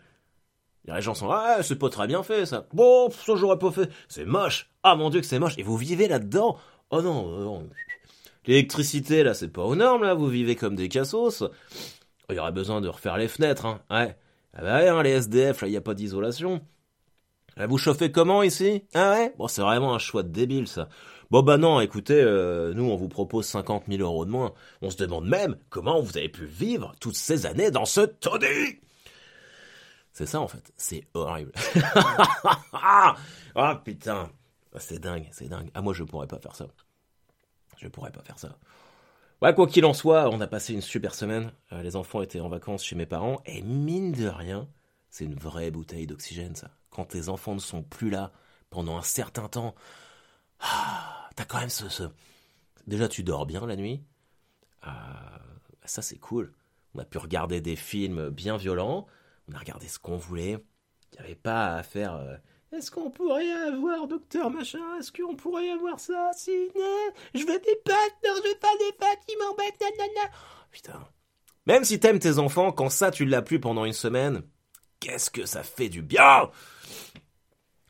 Les 0.95 1.03
gens 1.03 1.15
sont 1.15 1.31
ah 1.31 1.63
c'est 1.63 1.79
pas 1.79 1.91
très 1.91 2.07
bien 2.07 2.23
fait 2.23 2.47
ça. 2.47 2.67
Bon 2.73 3.11
ça 3.11 3.37
j'aurais 3.37 3.59
pas 3.59 3.71
fait. 3.71 3.91
C'est 4.09 4.25
moche. 4.25 4.71
Ah 4.83 4.97
mon 4.97 5.11
dieu 5.11 5.21
que 5.21 5.27
c'est 5.27 5.39
moche. 5.39 5.59
Et 5.59 5.63
vous 5.63 5.77
vivez 5.77 6.09
là-dedans? 6.09 6.59
Oh 6.91 7.03
non, 7.03 7.61
euh, 7.61 7.67
l'électricité 8.47 9.23
là 9.23 9.35
c'est 9.35 9.49
pas 9.49 9.63
aux 9.63 9.77
normes 9.77 10.03
là. 10.03 10.15
Vous 10.15 10.29
vivez 10.29 10.57
comme 10.57 10.77
des 10.77 10.89
cassos. 10.89 11.45
Il 12.31 12.37
y 12.37 12.39
aurait 12.39 12.53
besoin 12.53 12.81
de 12.81 12.89
refaire 12.89 13.17
les 13.17 13.29
fenêtres 13.29 13.67
hein. 13.67 13.81
Ouais. 13.91 14.17
Ah 14.55 14.63
bah 14.63 14.79
ouais, 14.79 14.89
hein, 14.89 15.03
les 15.03 15.11
SDF 15.11 15.63
là 15.63 15.69
il 15.69 15.75
y 15.75 15.77
a 15.77 15.83
pas 15.83 15.95
d'isolation. 15.95 16.63
Vous 17.67 17.79
chauffez 17.79 18.13
comment 18.13 18.43
ici? 18.45 18.85
Ah 18.95 19.13
ouais? 19.13 19.35
Bon, 19.37 19.49
c'est 19.49 19.63
vraiment 19.63 19.93
un 19.93 19.99
choix 19.99 20.23
débile, 20.23 20.69
ça. 20.69 20.89
Bon 21.31 21.43
bah 21.43 21.59
non, 21.59 21.81
écoutez, 21.81 22.21
euh, 22.23 22.73
nous 22.73 22.85
on 22.85 22.97
vous 22.97 23.09
propose 23.09 23.47
50 23.47 23.85
000 23.89 24.01
euros 24.01 24.25
de 24.25 24.31
moins. 24.31 24.55
On 24.81 24.91
se 24.91 24.97
demande 24.97 25.27
même 25.27 25.59
comment 25.69 26.01
vous 26.01 26.17
avez 26.17 26.29
pu 26.29 26.47
vivre 26.47 26.95
toutes 27.01 27.17
ces 27.17 27.47
années 27.47 27.71
dans 27.71 27.85
ce 27.85 28.03
taudis 28.03 28.79
C'est 30.19 30.27
ça 30.27 30.41
en 30.41 30.49
fait, 30.49 30.73
c'est 30.77 31.05
horrible. 31.15 31.53
oh 33.55 33.73
putain, 33.85 34.31
c'est 34.77 34.99
dingue, 34.99 35.29
c'est 35.31 35.49
dingue. 35.49 35.71
Ah 35.75 35.81
moi 35.81 35.95
je 35.95 36.03
pourrais 36.03 36.27
pas 36.27 36.39
faire 36.39 36.57
ça. 36.57 36.67
Je 37.77 37.87
pourrais 37.87 38.11
pas 38.11 38.23
faire 38.23 38.39
ça. 38.39 38.59
Ouais, 39.41 39.55
quoi 39.55 39.69
qu'il 39.69 39.85
en 39.85 39.95
soit, 39.95 40.29
on 40.31 40.41
a 40.41 40.49
passé 40.49 40.75
une 40.75 40.81
super 40.81 41.15
semaine. 41.15 41.53
Euh, 41.73 41.83
les 41.83 41.95
enfants 41.95 42.21
étaient 42.23 42.41
en 42.41 42.49
vacances 42.49 42.85
chez 42.85 42.97
mes 42.97 43.07
parents 43.07 43.41
et 43.47 43.63
mine 43.63 44.11
de 44.11 44.27
rien, 44.27 44.69
c'est 45.09 45.25
une 45.25 45.37
vraie 45.37 45.71
bouteille 45.71 46.09
d'oxygène 46.09 46.57
ça 46.57 46.73
quand 46.99 47.05
tes 47.05 47.29
enfants 47.29 47.55
ne 47.55 47.61
sont 47.61 47.85
plus 47.85 48.11
là 48.11 48.33
pendant 48.71 48.99
un 48.99 49.03
certain 49.03 49.49
temps, 49.49 49.77
ah, 50.59 51.31
t'as 51.37 51.45
quand 51.45 51.61
même 51.61 51.71
ce, 51.71 52.09
Déjà, 52.89 53.09
tu 53.09 53.23
dors 53.23 53.47
bien 53.47 53.65
la 53.67 53.77
nuit. 53.77 54.03
Ah, 54.83 55.41
ça, 55.85 56.03
c'est 56.03 56.19
cool. 56.19 56.53
On 56.95 56.99
a 56.99 57.05
pu 57.05 57.19
regarder 57.19 57.61
des 57.61 57.77
films 57.77 58.31
bien 58.31 58.57
violents. 58.57 59.07
On 59.49 59.55
a 59.55 59.59
regardé 59.59 59.89
ce 59.89 59.99
qu'on 59.99 60.17
voulait. 60.17 60.59
Il 61.13 61.19
n'y 61.19 61.25
avait 61.25 61.35
pas 61.35 61.77
à 61.77 61.83
faire. 61.83 62.15
Euh, 62.15 62.37
est-ce 62.73 62.91
qu'on 62.91 63.11
pourrait 63.11 63.51
avoir 63.51 64.07
docteur 64.07 64.51
machin 64.51 64.99
Est-ce 64.99 65.11
qu'on 65.11 65.35
pourrait 65.35 65.71
avoir 65.71 65.99
ça 65.99 66.31
Si, 66.35 66.51
je 67.35 67.41
veux 67.41 67.59
des 67.59 67.77
pattes, 67.85 68.17
non, 68.25 68.33
je 68.37 68.49
veux 68.49 68.59
pas 68.59 68.77
des 68.79 68.93
pattes 68.99 69.25
qui 69.27 69.37
m'embêtent, 69.37 69.81
nanana. 69.81 70.31
Putain. 70.71 71.09
Même 71.67 71.85
si 71.85 71.99
t'aimes 71.99 72.19
tes 72.19 72.39
enfants, 72.39 72.73
quand 72.73 72.91
ça 72.91 73.11
tu 73.11 73.25
l'as 73.25 73.43
plus 73.43 73.59
pendant 73.59 73.87
une 73.87 73.95
semaine, 73.95 74.43
qu'est-ce 75.01 75.31
que 75.31 75.47
ça 75.47 75.63
fait 75.63 75.89
du 75.89 76.03
bien? 76.03 76.51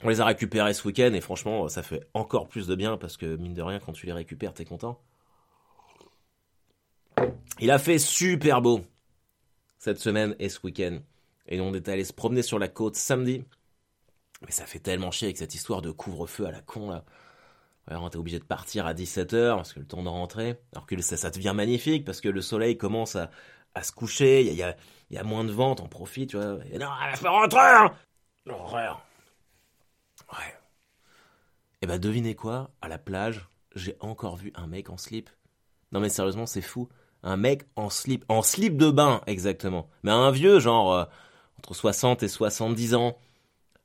On 0.04 0.08
les 0.08 0.20
a 0.20 0.24
récupérés 0.24 0.74
ce 0.74 0.86
week-end 0.86 1.12
et 1.12 1.20
franchement, 1.20 1.68
ça 1.68 1.82
fait 1.82 2.08
encore 2.14 2.46
plus 2.46 2.68
de 2.68 2.76
bien 2.76 2.96
parce 2.96 3.16
que 3.16 3.36
mine 3.36 3.54
de 3.54 3.62
rien, 3.62 3.80
quand 3.80 3.92
tu 3.92 4.06
les 4.06 4.12
récupères, 4.12 4.54
t'es 4.54 4.64
content. 4.64 5.00
Il 7.58 7.72
a 7.72 7.80
fait 7.80 7.98
super 7.98 8.62
beau 8.62 8.82
cette 9.78 9.98
semaine 9.98 10.36
et 10.38 10.48
ce 10.48 10.60
week-end. 10.62 11.00
Et 11.48 11.60
on 11.60 11.74
est 11.74 11.88
allé 11.88 12.04
se 12.04 12.12
promener 12.12 12.42
sur 12.42 12.58
la 12.58 12.68
côte 12.68 12.96
samedi. 12.96 13.44
Mais 14.42 14.52
ça 14.52 14.66
fait 14.66 14.78
tellement 14.78 15.10
chier 15.10 15.26
avec 15.26 15.38
cette 15.38 15.54
histoire 15.54 15.82
de 15.82 15.90
couvre-feu 15.90 16.46
à 16.46 16.52
la 16.52 16.60
con 16.60 16.90
là. 16.90 17.04
on 17.90 18.08
t'es 18.08 18.16
obligé 18.16 18.38
de 18.38 18.44
partir 18.44 18.86
à 18.86 18.94
17h 18.94 19.56
parce 19.56 19.72
que 19.72 19.80
le 19.80 19.86
temps 19.86 20.02
de 20.02 20.08
rentrer. 20.08 20.60
Alors 20.74 20.86
que 20.86 21.00
ça, 21.00 21.16
ça 21.16 21.30
devient 21.30 21.54
magnifique 21.54 22.04
parce 22.04 22.20
que 22.20 22.28
le 22.28 22.42
soleil 22.42 22.78
commence 22.78 23.16
à, 23.16 23.30
à 23.74 23.82
se 23.82 23.92
coucher, 23.92 24.42
il 24.42 24.54
y 24.54 24.62
a, 25.18 25.24
moins 25.24 25.44
de 25.44 25.52
ventes, 25.52 25.80
on 25.80 25.88
profite, 25.88 26.30
tu 26.30 26.36
vois. 26.36 26.58
Et 26.70 26.78
non, 26.78 26.88
elle 27.10 27.18
va 27.18 27.30
rentrer 27.30 27.60
hein 27.60 27.92
L'horreur 28.46 29.04
Ouais. 30.32 30.48
Et 31.80 31.82
eh 31.82 31.86
bah 31.86 31.94
ben, 31.94 32.00
devinez 32.00 32.34
quoi? 32.34 32.70
À 32.82 32.88
la 32.88 32.98
plage, 32.98 33.48
j'ai 33.74 33.96
encore 34.00 34.36
vu 34.36 34.52
un 34.56 34.66
mec 34.66 34.90
en 34.90 34.96
slip. 34.96 35.30
Non 35.92 36.00
mais 36.00 36.08
sérieusement, 36.08 36.46
c'est 36.46 36.60
fou. 36.60 36.88
Un 37.22 37.36
mec 37.36 37.66
en 37.76 37.88
slip, 37.88 38.24
en 38.28 38.42
slip 38.42 38.76
de 38.76 38.90
bain 38.90 39.22
exactement. 39.26 39.88
Mais 40.02 40.10
un 40.10 40.30
vieux, 40.30 40.60
genre 40.60 40.92
euh, 40.92 41.04
entre 41.58 41.74
60 41.74 42.22
et 42.22 42.28
70 42.28 42.94
ans, 42.94 43.16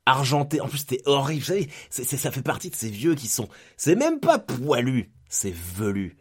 argenté. 0.05 0.61
En 0.61 0.67
plus, 0.67 0.79
c'était 0.79 1.01
horrible. 1.05 1.43
Ça 1.89 2.31
fait 2.31 2.41
partie 2.41 2.69
de 2.69 2.75
ces 2.75 2.89
vieux 2.89 3.15
qui 3.15 3.27
sont. 3.27 3.49
C'est 3.77 3.95
même 3.95 4.19
pas 4.19 4.39
poilu, 4.39 5.11
c'est 5.29 5.53
velu. 5.53 6.17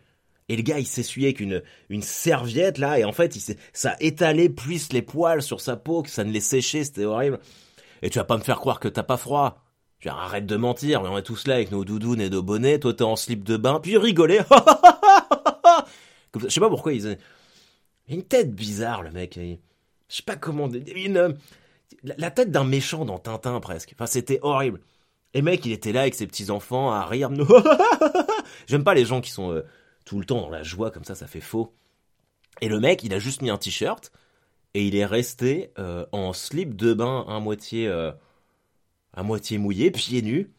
Et 0.48 0.56
le 0.56 0.62
gars, 0.62 0.78
il 0.78 0.86
s'essuyait 0.86 1.28
avec 1.28 1.40
une, 1.40 2.02
serviette, 2.02 2.78
là, 2.78 2.98
et 2.98 3.04
en 3.04 3.12
fait, 3.12 3.36
il 3.36 3.56
ça 3.72 3.96
étalait 4.00 4.48
plus 4.48 4.92
les 4.92 5.02
poils 5.02 5.40
sur 5.40 5.60
sa 5.60 5.76
peau, 5.76 6.02
que 6.02 6.10
ça 6.10 6.24
ne 6.24 6.32
les 6.32 6.40
séchait, 6.40 6.84
c'était 6.84 7.04
horrible. 7.04 7.38
Et 8.02 8.10
tu 8.10 8.18
vas 8.18 8.24
pas 8.24 8.36
me 8.36 8.42
faire 8.42 8.58
croire 8.58 8.80
que 8.80 8.88
t'as 8.88 9.04
pas 9.04 9.16
froid. 9.16 9.62
Tu 10.00 10.08
vas 10.08 10.16
arrête 10.16 10.46
de 10.46 10.56
mentir, 10.56 11.02
mais 11.02 11.08
on 11.08 11.16
est 11.16 11.22
tous 11.22 11.46
là 11.46 11.54
avec 11.54 11.70
nos 11.70 11.84
doudounes 11.84 12.20
et 12.20 12.28
nos 12.28 12.42
bonnets, 12.42 12.80
toi 12.80 12.92
t'es 12.92 13.04
en 13.04 13.14
slip 13.14 13.44
de 13.44 13.56
bain, 13.56 13.78
puis 13.80 13.96
rigoler. 13.96 14.40
Je 16.40 16.48
sais 16.48 16.60
pas 16.60 16.68
pourquoi 16.68 16.92
il 16.92 17.06
a 17.06 17.14
une 18.08 18.24
tête 18.24 18.52
bizarre, 18.52 19.02
le 19.02 19.12
mec. 19.12 19.38
Je 20.12 20.18
sais 20.18 20.22
pas 20.22 20.36
comment... 20.36 20.68
Une, 20.70 21.36
la 22.04 22.30
tête 22.30 22.50
d'un 22.50 22.64
méchant 22.64 23.06
dans 23.06 23.18
Tintin, 23.18 23.58
presque. 23.60 23.92
Enfin, 23.94 24.06
c'était 24.06 24.38
horrible. 24.42 24.80
Et 25.34 25.40
mec, 25.40 25.64
il 25.64 25.72
était 25.72 25.92
là 25.92 26.02
avec 26.02 26.14
ses 26.14 26.26
petits-enfants 26.26 26.92
à 26.92 27.06
rire. 27.06 27.30
J'aime 28.66 28.84
pas 28.84 28.94
les 28.94 29.06
gens 29.06 29.22
qui 29.22 29.30
sont... 29.30 29.50
Euh, 29.50 29.62
tout 30.04 30.18
le 30.18 30.24
temps 30.24 30.40
dans 30.40 30.50
la 30.50 30.62
joie 30.62 30.90
comme 30.90 31.04
ça, 31.04 31.14
ça 31.14 31.26
fait 31.26 31.40
faux. 31.40 31.74
Et 32.60 32.68
le 32.68 32.80
mec, 32.80 33.02
il 33.02 33.14
a 33.14 33.18
juste 33.18 33.42
mis 33.42 33.50
un 33.50 33.58
t-shirt 33.58 34.12
et 34.74 34.86
il 34.86 34.94
est 34.96 35.06
resté 35.06 35.72
euh, 35.78 36.06
en 36.12 36.32
slip 36.32 36.76
de 36.76 36.94
bain 36.94 37.24
à 37.28 37.40
moitié, 37.40 37.86
euh, 37.88 38.12
à 39.12 39.22
moitié 39.22 39.58
mouillé, 39.58 39.90
pieds 39.90 40.22
nus, 40.22 40.52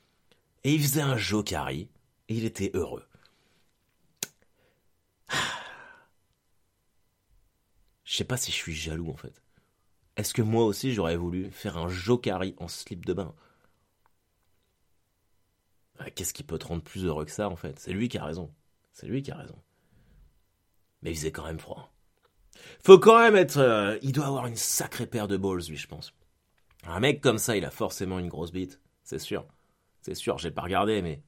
et 0.63 0.73
il 0.73 0.81
faisait 0.81 1.01
un 1.01 1.17
jokari 1.17 1.89
et 2.29 2.35
il 2.35 2.45
était 2.45 2.71
heureux. 2.73 3.05
Je 8.05 8.17
sais 8.17 8.25
pas 8.25 8.37
si 8.37 8.51
je 8.51 8.57
suis 8.57 8.75
jaloux 8.75 9.09
en 9.09 9.17
fait. 9.17 9.42
Est-ce 10.15 10.33
que 10.33 10.41
moi 10.41 10.65
aussi 10.65 10.93
j'aurais 10.93 11.17
voulu 11.17 11.49
faire 11.51 11.77
un 11.77 11.89
jokari 11.89 12.55
en 12.57 12.67
slip 12.67 13.05
de 13.05 13.13
bain? 13.13 13.33
Qu'est-ce 16.15 16.33
qui 16.33 16.43
peut 16.43 16.59
te 16.59 16.65
rendre 16.65 16.83
plus 16.83 17.05
heureux 17.05 17.25
que 17.25 17.31
ça 17.31 17.49
en 17.49 17.55
fait? 17.55 17.79
C'est 17.79 17.93
lui 17.93 18.09
qui 18.09 18.17
a 18.17 18.25
raison. 18.25 18.53
C'est 18.91 19.07
lui 19.07 19.21
qui 19.21 19.31
a 19.31 19.37
raison. 19.37 19.57
Mais 21.01 21.11
il 21.11 21.15
faisait 21.15 21.31
quand 21.31 21.45
même 21.45 21.59
froid. 21.59 21.93
Faut 22.83 22.99
quand 22.99 23.19
même 23.19 23.35
être. 23.35 23.57
Euh, 23.57 23.97
il 24.01 24.11
doit 24.11 24.27
avoir 24.27 24.45
une 24.47 24.55
sacrée 24.55 25.07
paire 25.07 25.27
de 25.27 25.37
balls, 25.37 25.67
lui, 25.67 25.77
je 25.77 25.87
pense. 25.87 26.13
Un 26.85 26.99
mec 26.99 27.21
comme 27.21 27.37
ça, 27.37 27.57
il 27.57 27.65
a 27.65 27.71
forcément 27.71 28.19
une 28.19 28.29
grosse 28.29 28.51
bite. 28.51 28.79
C'est 29.03 29.19
sûr. 29.19 29.45
C'est 30.01 30.15
sûr, 30.15 30.37
j'ai 30.37 30.51
pas 30.51 30.61
regardé, 30.61 31.01
mais. 31.01 31.21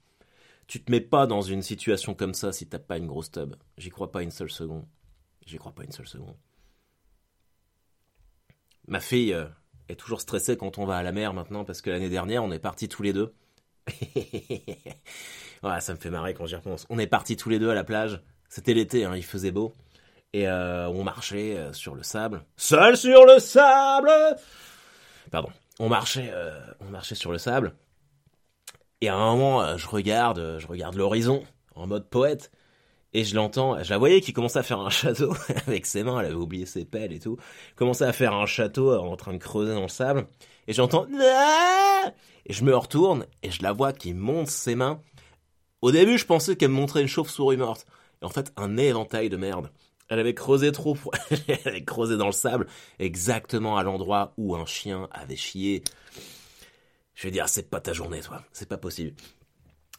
Tu 0.68 0.84
te 0.84 0.92
mets 0.92 1.02
pas 1.02 1.28
dans 1.28 1.42
une 1.42 1.62
situation 1.62 2.16
comme 2.16 2.34
ça 2.34 2.52
si 2.52 2.68
t'as 2.68 2.80
pas 2.80 2.98
une 2.98 3.06
grosse 3.06 3.32
tub. 3.32 3.56
J'y 3.78 3.90
crois 3.90 4.12
pas 4.12 4.24
une 4.24 4.32
seule 4.32 4.50
seconde. 4.50 4.88
J'y 5.46 5.58
crois 5.58 5.74
pas 5.74 5.84
une 5.84 5.92
seule 5.92 6.08
seconde. 6.08 6.36
Ma 8.88 9.00
fille 9.00 9.34
euh, 9.34 9.46
est 9.90 9.96
toujours 9.96 10.22
stressée 10.22 10.58
quand 10.58 10.78
on 10.78 10.86
va 10.86 10.98
à 10.98 11.04
la 11.04 11.12
mer 11.12 11.34
maintenant 11.34 11.64
parce 11.64 11.82
que 11.82 11.90
l'année 11.90 12.10
dernière, 12.10 12.44
on 12.44 12.52
est 12.52 12.60
partis 12.60 12.88
tous 12.88 13.04
les 13.04 13.14
deux. 13.14 13.34
ça 15.80 15.94
me 15.94 16.00
fait 16.00 16.10
marrer 16.10 16.34
quand 16.34 16.46
j'y 16.46 16.56
repense. 16.56 16.86
On 16.90 17.00
est 17.00 17.08
partis 17.08 17.36
tous 17.36 17.50
les 17.50 17.60
deux 17.60 17.70
à 17.70 17.76
la 17.76 17.84
plage. 17.84 18.22
C'était 18.50 18.74
l'été, 18.74 19.06
hein, 19.06 19.16
il 19.16 19.24
faisait 19.24 19.52
beau. 19.52 19.74
Et 20.34 20.48
euh, 20.48 20.88
on 20.90 21.04
marchait 21.04 21.58
euh, 21.58 21.74
sur 21.74 21.96
le 21.96 22.04
sable. 22.04 22.44
Seul 22.58 22.98
sur 22.98 23.26
le 23.26 23.40
sable 23.40 24.12
Pardon. 25.32 25.50
On 25.80 25.90
marchait, 25.90 26.32
on 26.80 26.86
marchait 26.86 27.16
sur 27.16 27.34
le 27.34 27.38
sable. 27.38 27.76
Et 29.02 29.10
à 29.10 29.16
un 29.16 29.36
moment, 29.36 29.78
je 29.78 29.88
regarde, 29.88 30.58
je 30.58 30.68
regarde 30.68 30.96
l'horizon 30.96 31.44
en 31.76 31.86
mode 31.86 32.08
poète. 32.10 32.50
Et 33.18 33.24
je 33.24 33.34
l'entends, 33.34 33.82
je 33.82 33.90
la 33.90 33.98
voyais 33.98 34.20
qui 34.20 34.34
commençait 34.34 34.60
à 34.60 34.64
faire 34.64 34.82
un 34.82 34.90
château 34.90 35.34
avec 35.68 35.86
ses 35.86 36.04
mains, 36.04 36.20
elle 36.20 36.26
avait 36.26 36.36
oublié 36.36 36.66
ses 36.66 36.84
pelles 36.84 37.14
et 37.14 37.20
tout. 37.20 37.38
Commençait 37.78 38.04
à 38.04 38.12
faire 38.12 38.34
un 38.34 38.46
château 38.46 38.94
en 38.94 39.16
train 39.16 39.32
de 39.32 39.38
creuser 39.38 39.74
dans 39.74 39.84
le 39.84 39.88
sable. 39.88 40.28
Et 40.68 40.74
j'entends 40.74 41.08
Et 42.46 42.52
je 42.52 42.66
me 42.66 42.76
retourne 42.76 43.26
et 43.42 43.52
je 43.52 43.64
la 43.64 43.72
vois 43.72 43.94
qui 43.94 44.14
monte 44.14 44.50
ses 44.50 44.76
mains. 44.76 45.00
Au 45.82 45.94
début, 45.94 46.18
je 46.18 46.26
pensais 46.26 46.58
qu'elle 46.58 46.72
me 46.72 46.76
montrait 46.76 47.04
une 47.04 47.08
chauve-souris 47.08 47.56
morte. 47.56 47.88
Et 48.22 48.26
en 48.26 48.30
fait, 48.30 48.52
un 48.58 48.76
éventail 48.76 49.30
de 49.30 49.38
merde. 49.38 49.72
Elle 50.10 50.20
avait 50.20 50.36
creusé 50.36 50.74
trop, 50.74 50.98
elle 51.48 51.58
avait 51.64 51.86
creusé 51.86 52.18
dans 52.18 52.26
le 52.26 52.34
sable, 52.34 52.68
exactement 53.00 53.78
à 53.78 53.84
l'endroit 53.84 54.34
où 54.36 54.58
un 54.58 54.66
chien 54.66 55.08
avait 55.12 55.38
chié. 55.38 55.86
Je 57.14 57.28
vais 57.28 57.32
dire, 57.32 57.48
c'est 57.48 57.70
pas 57.70 57.80
ta 57.80 57.94
journée, 57.94 58.20
toi. 58.20 58.44
C'est 58.52 58.68
pas 58.68 58.78
possible. 58.78 59.14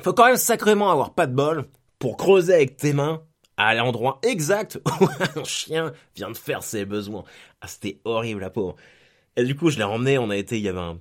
Faut 0.02 0.12
quand 0.12 0.26
même 0.26 0.36
sacrément 0.36 0.90
avoir 0.90 1.14
pas 1.14 1.26
de 1.26 1.34
bol 1.34 1.66
pour 1.98 2.16
creuser 2.16 2.54
avec 2.54 2.76
tes 2.76 2.92
mains 2.92 3.22
à 3.56 3.74
l'endroit 3.74 4.18
exact 4.22 4.80
où 5.00 5.08
un 5.36 5.44
chien 5.44 5.92
vient 6.14 6.30
de 6.30 6.36
faire 6.36 6.62
ses 6.62 6.84
besoins. 6.84 7.24
Ah, 7.60 7.68
c'était 7.68 8.00
horrible, 8.04 8.40
la 8.40 8.50
pauvre. 8.50 8.76
Et 9.36 9.44
du 9.44 9.56
coup, 9.56 9.70
je 9.70 9.78
l'ai 9.78 9.84
emmené, 9.84 10.18
on 10.18 10.30
a 10.30 10.36
été, 10.36 10.56
il 10.58 10.62
y 10.62 10.68
avait 10.68 10.78
un, 10.78 10.98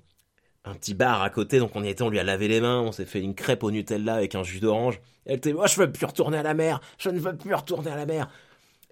un 0.65 0.73
petit 0.73 0.93
bar 0.93 1.21
à 1.21 1.29
côté, 1.29 1.60
donc 1.60 1.75
on 1.75 1.84
y 1.84 1.89
était, 1.89 2.03
on 2.03 2.10
lui 2.10 2.19
a 2.19 2.23
lavé 2.23 2.47
les 2.47 2.62
mains, 2.62 2.81
on 2.81 2.91
s'est 2.91 3.05
fait 3.05 3.21
une 3.21 3.36
crêpe 3.36 3.63
au 3.63 3.71
Nutella 3.71 4.15
avec 4.15 4.36
un 4.36 4.43
jus 4.43 4.60
d'orange. 4.60 4.99
Elle 5.25 5.38
était, 5.38 5.53
moi, 5.53 5.67
je 5.67 5.79
veux 5.79 5.91
plus 5.91 6.05
retourner 6.05 6.38
à 6.38 6.43
la 6.43 6.53
mer, 6.53 6.81
je 6.97 7.10
ne 7.10 7.19
veux 7.19 7.36
plus 7.36 7.53
retourner 7.53 7.91
à 7.91 7.95
la 7.95 8.05
mer. 8.05 8.29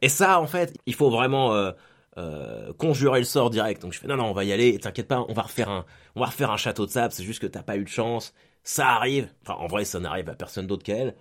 Et 0.01 0.09
ça, 0.09 0.39
en 0.39 0.47
fait, 0.47 0.73
il 0.85 0.93
faut 0.95 1.09
vraiment 1.09 1.53
euh, 1.53 1.71
euh, 2.17 2.73
conjurer 2.73 3.19
le 3.19 3.25
sort 3.25 3.49
direct. 3.49 3.81
Donc 3.81 3.93
je 3.93 3.99
fais, 3.99 4.07
non, 4.07 4.17
non, 4.17 4.25
on 4.25 4.33
va 4.33 4.43
y 4.43 4.51
aller, 4.51 4.77
t'inquiète 4.79 5.07
pas, 5.07 5.25
on 5.27 5.33
va 5.33 5.43
refaire 5.43 5.69
un, 5.69 5.85
on 6.15 6.19
va 6.19 6.27
refaire 6.27 6.51
un 6.51 6.57
château 6.57 6.85
de 6.85 6.91
sable, 6.91 7.13
c'est 7.13 7.23
juste 7.23 7.41
que 7.41 7.47
t'as 7.47 7.63
pas 7.63 7.77
eu 7.77 7.83
de 7.83 7.89
chance. 7.89 8.33
Ça 8.63 8.89
arrive. 8.89 9.29
Enfin, 9.41 9.55
en 9.59 9.67
vrai, 9.67 9.83
ça 9.85 9.99
n'arrive 9.99 10.29
à 10.29 10.35
personne 10.35 10.67
d'autre 10.67 10.83
qu'à 10.83 10.95
elle. 10.95 11.15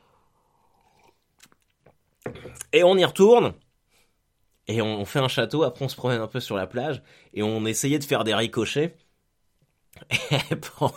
Et 2.72 2.84
on 2.84 2.96
y 2.96 3.04
retourne. 3.04 3.54
Et 4.68 4.80
on, 4.80 5.04
fait 5.04 5.18
un 5.18 5.28
château, 5.28 5.64
après 5.64 5.84
on 5.84 5.88
se 5.88 5.96
promène 5.96 6.20
un 6.20 6.28
peu 6.28 6.40
sur 6.40 6.56
la 6.56 6.66
plage. 6.66 7.02
Et 7.34 7.42
on 7.42 7.66
essayait 7.66 7.98
de 7.98 8.04
faire 8.04 8.24
des 8.24 8.34
ricochets. 8.34 8.96
Et 10.10 10.16
elle 10.50 10.60
prend, 10.60 10.92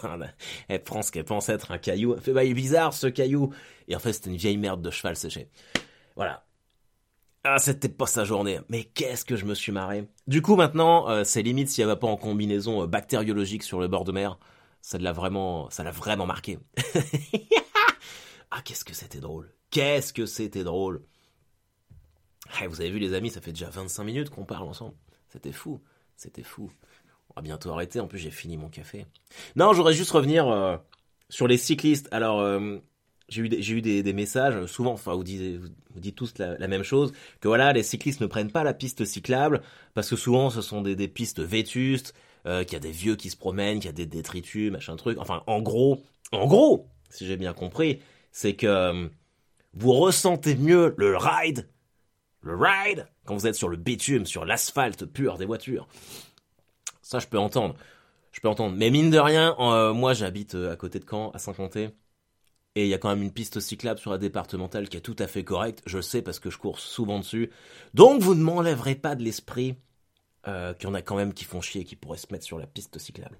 elle 0.67 0.83
prend 0.83 1.01
ce 1.01 1.11
qu'elle 1.11 1.25
pense 1.25 1.49
être 1.49 1.71
un 1.71 1.77
caillou. 1.77 2.13
Elle 2.13 2.21
fait, 2.21 2.31
bah, 2.31 2.43
il 2.43 2.51
est 2.51 2.55
bizarre 2.55 2.93
ce 2.93 3.07
caillou. 3.07 3.53
Et 3.88 3.95
en 3.95 3.99
fait, 3.99 4.13
c'était 4.13 4.29
une 4.29 4.38
vieille 4.38 4.57
merde 4.57 4.81
de 4.81 4.91
cheval 4.91 5.15
séché. 5.15 5.49
Voilà. 6.15 6.45
Ah, 7.43 7.59
c'était 7.59 7.89
pas 7.89 8.07
sa 8.07 8.23
journée. 8.23 8.59
Mais 8.69 8.83
qu'est-ce 8.83 9.25
que 9.25 9.35
je 9.35 9.45
me 9.45 9.53
suis 9.53 9.71
marré. 9.71 10.07
Du 10.27 10.41
coup, 10.41 10.55
maintenant, 10.55 11.09
euh, 11.09 11.23
c'est 11.23 11.43
limite 11.43 11.69
si 11.69 11.81
elle 11.81 11.88
va 11.88 11.95
pas 11.95 12.07
en 12.07 12.17
combinaison 12.17 12.83
euh, 12.83 12.88
bactériologique 12.88 13.63
sur 13.63 13.79
le 13.79 13.88
bord 13.88 14.03
de 14.03 14.11
mer. 14.11 14.39
Ça 14.81 14.97
l'a 14.97 15.11
vraiment, 15.11 15.69
ça 15.69 15.83
l'a 15.83 15.91
vraiment 15.91 16.25
marqué. 16.25 16.59
ah, 18.51 18.61
qu'est-ce 18.63 18.85
que 18.85 18.93
c'était 18.93 19.19
drôle. 19.19 19.53
Qu'est-ce 19.69 20.13
que 20.13 20.25
c'était 20.25 20.63
drôle. 20.63 21.03
Ah, 22.57 22.67
vous 22.67 22.81
avez 22.81 22.89
vu, 22.89 22.99
les 22.99 23.13
amis, 23.13 23.29
ça 23.29 23.41
fait 23.41 23.51
déjà 23.51 23.69
25 23.69 24.03
minutes 24.03 24.29
qu'on 24.29 24.45
parle 24.45 24.67
ensemble. 24.67 24.93
C'était 25.29 25.51
fou. 25.51 25.81
C'était 26.15 26.43
fou. 26.43 26.71
On 27.29 27.33
va 27.35 27.41
bientôt 27.41 27.69
arrêter. 27.71 27.99
En 27.99 28.07
plus, 28.07 28.19
j'ai 28.19 28.31
fini 28.31 28.55
mon 28.55 28.69
café. 28.69 29.05
Non, 29.55 29.73
j'aurais 29.73 29.93
juste 29.93 30.11
revenir 30.11 30.47
euh, 30.47 30.77
sur 31.29 31.47
les 31.47 31.57
cyclistes. 31.57 32.07
Alors, 32.11 32.39
euh, 32.39 32.77
j'ai 33.27 33.41
eu, 33.41 33.49
des, 33.49 33.61
j'ai 33.61 33.73
eu 33.73 33.81
des, 33.81 34.13
messages, 34.13 34.65
souvent, 34.67 34.93
enfin, 34.93 35.13
vous 35.15 35.23
dites, 35.23 35.59
vous 35.93 35.99
dites 35.99 36.15
tous 36.15 36.37
la, 36.37 36.67
même 36.67 36.83
chose, 36.83 37.11
que 37.41 37.47
voilà, 37.47 37.73
les 37.73 37.83
cyclistes 37.83 38.21
ne 38.21 38.27
prennent 38.27 38.51
pas 38.51 38.63
la 38.63 38.73
piste 38.73 39.03
cyclable, 39.03 39.61
parce 39.93 40.09
que 40.09 40.15
souvent, 40.15 40.49
ce 40.49 40.61
sont 40.61 40.81
des, 40.81 40.95
des 40.95 41.07
pistes 41.07 41.41
vétustes, 41.41 42.13
euh, 42.45 42.63
qu'il 42.63 42.73
y 42.73 42.75
a 42.75 42.79
des 42.79 42.91
vieux 42.91 43.15
qui 43.15 43.31
se 43.31 43.35
promènent, 43.35 43.79
qu'il 43.79 43.87
y 43.87 43.89
a 43.89 43.93
des 43.93 44.05
détritus, 44.05 44.71
machin 44.71 44.95
truc. 44.95 45.17
Enfin, 45.19 45.43
en 45.47 45.61
gros, 45.61 46.03
en 46.31 46.45
gros, 46.45 46.87
si 47.09 47.25
j'ai 47.25 47.35
bien 47.35 47.53
compris, 47.53 47.99
c'est 48.31 48.55
que 48.55 49.09
vous 49.73 49.91
ressentez 49.91 50.55
mieux 50.55 50.93
le 50.97 51.17
ride, 51.17 51.67
le 52.45 52.55
ride, 52.55 53.08
quand 53.25 53.36
vous 53.36 53.47
êtes 53.47 53.55
sur 53.55 53.69
le 53.69 53.75
bitume, 53.75 54.27
sur 54.27 54.45
l'asphalte 54.45 55.05
pur 55.05 55.38
des 55.38 55.45
voitures. 55.45 55.88
Ça, 57.01 57.17
je 57.17 57.27
peux 57.27 57.39
entendre. 57.39 57.75
Je 58.31 58.39
peux 58.39 58.47
entendre. 58.47 58.75
Mais 58.77 58.91
mine 58.91 59.10
de 59.10 59.17
rien, 59.17 59.55
euh, 59.60 59.93
moi, 59.93 60.13
j'habite 60.13 60.53
euh, 60.53 60.71
à 60.71 60.75
côté 60.75 60.99
de 60.99 61.05
Caen, 61.10 61.31
à 61.31 61.39
Saint-Quentin. 61.39 61.89
Et 62.75 62.84
il 62.84 62.88
y 62.88 62.93
a 62.93 62.99
quand 62.99 63.10
même 63.10 63.23
une 63.23 63.31
piste 63.31 63.60
cyclable 63.60 63.99
sur 63.99 64.12
la 64.12 64.19
départementale 64.19 64.89
qui 64.89 64.97
est 64.97 65.01
tout 65.01 65.15
à 65.17 65.27
fait 65.27 65.43
correcte. 65.43 65.81
Je 65.88 65.99
sais 66.01 66.21
parce 66.21 66.39
que 66.39 66.51
je 66.51 66.58
cours 66.58 66.79
souvent 66.79 67.19
dessus. 67.19 67.51
Donc 67.93 68.21
vous 68.21 68.36
ne 68.36 68.43
m'enlèverez 68.43 68.95
pas 68.95 69.15
de 69.15 69.23
l'esprit 69.23 69.75
euh, 70.47 70.73
qu'il 70.73 70.88
y 70.88 70.91
en 70.91 70.93
a 70.93 71.01
quand 71.01 71.15
même 71.15 71.34
qui 71.34 71.45
font 71.45 71.62
chier 71.62 71.81
et 71.81 71.86
qui 71.86 71.95
pourraient 71.95 72.17
se 72.17 72.27
mettre 72.31 72.45
sur 72.45 72.60
la 72.60 72.67
piste 72.67 72.99
cyclable. 72.99 73.39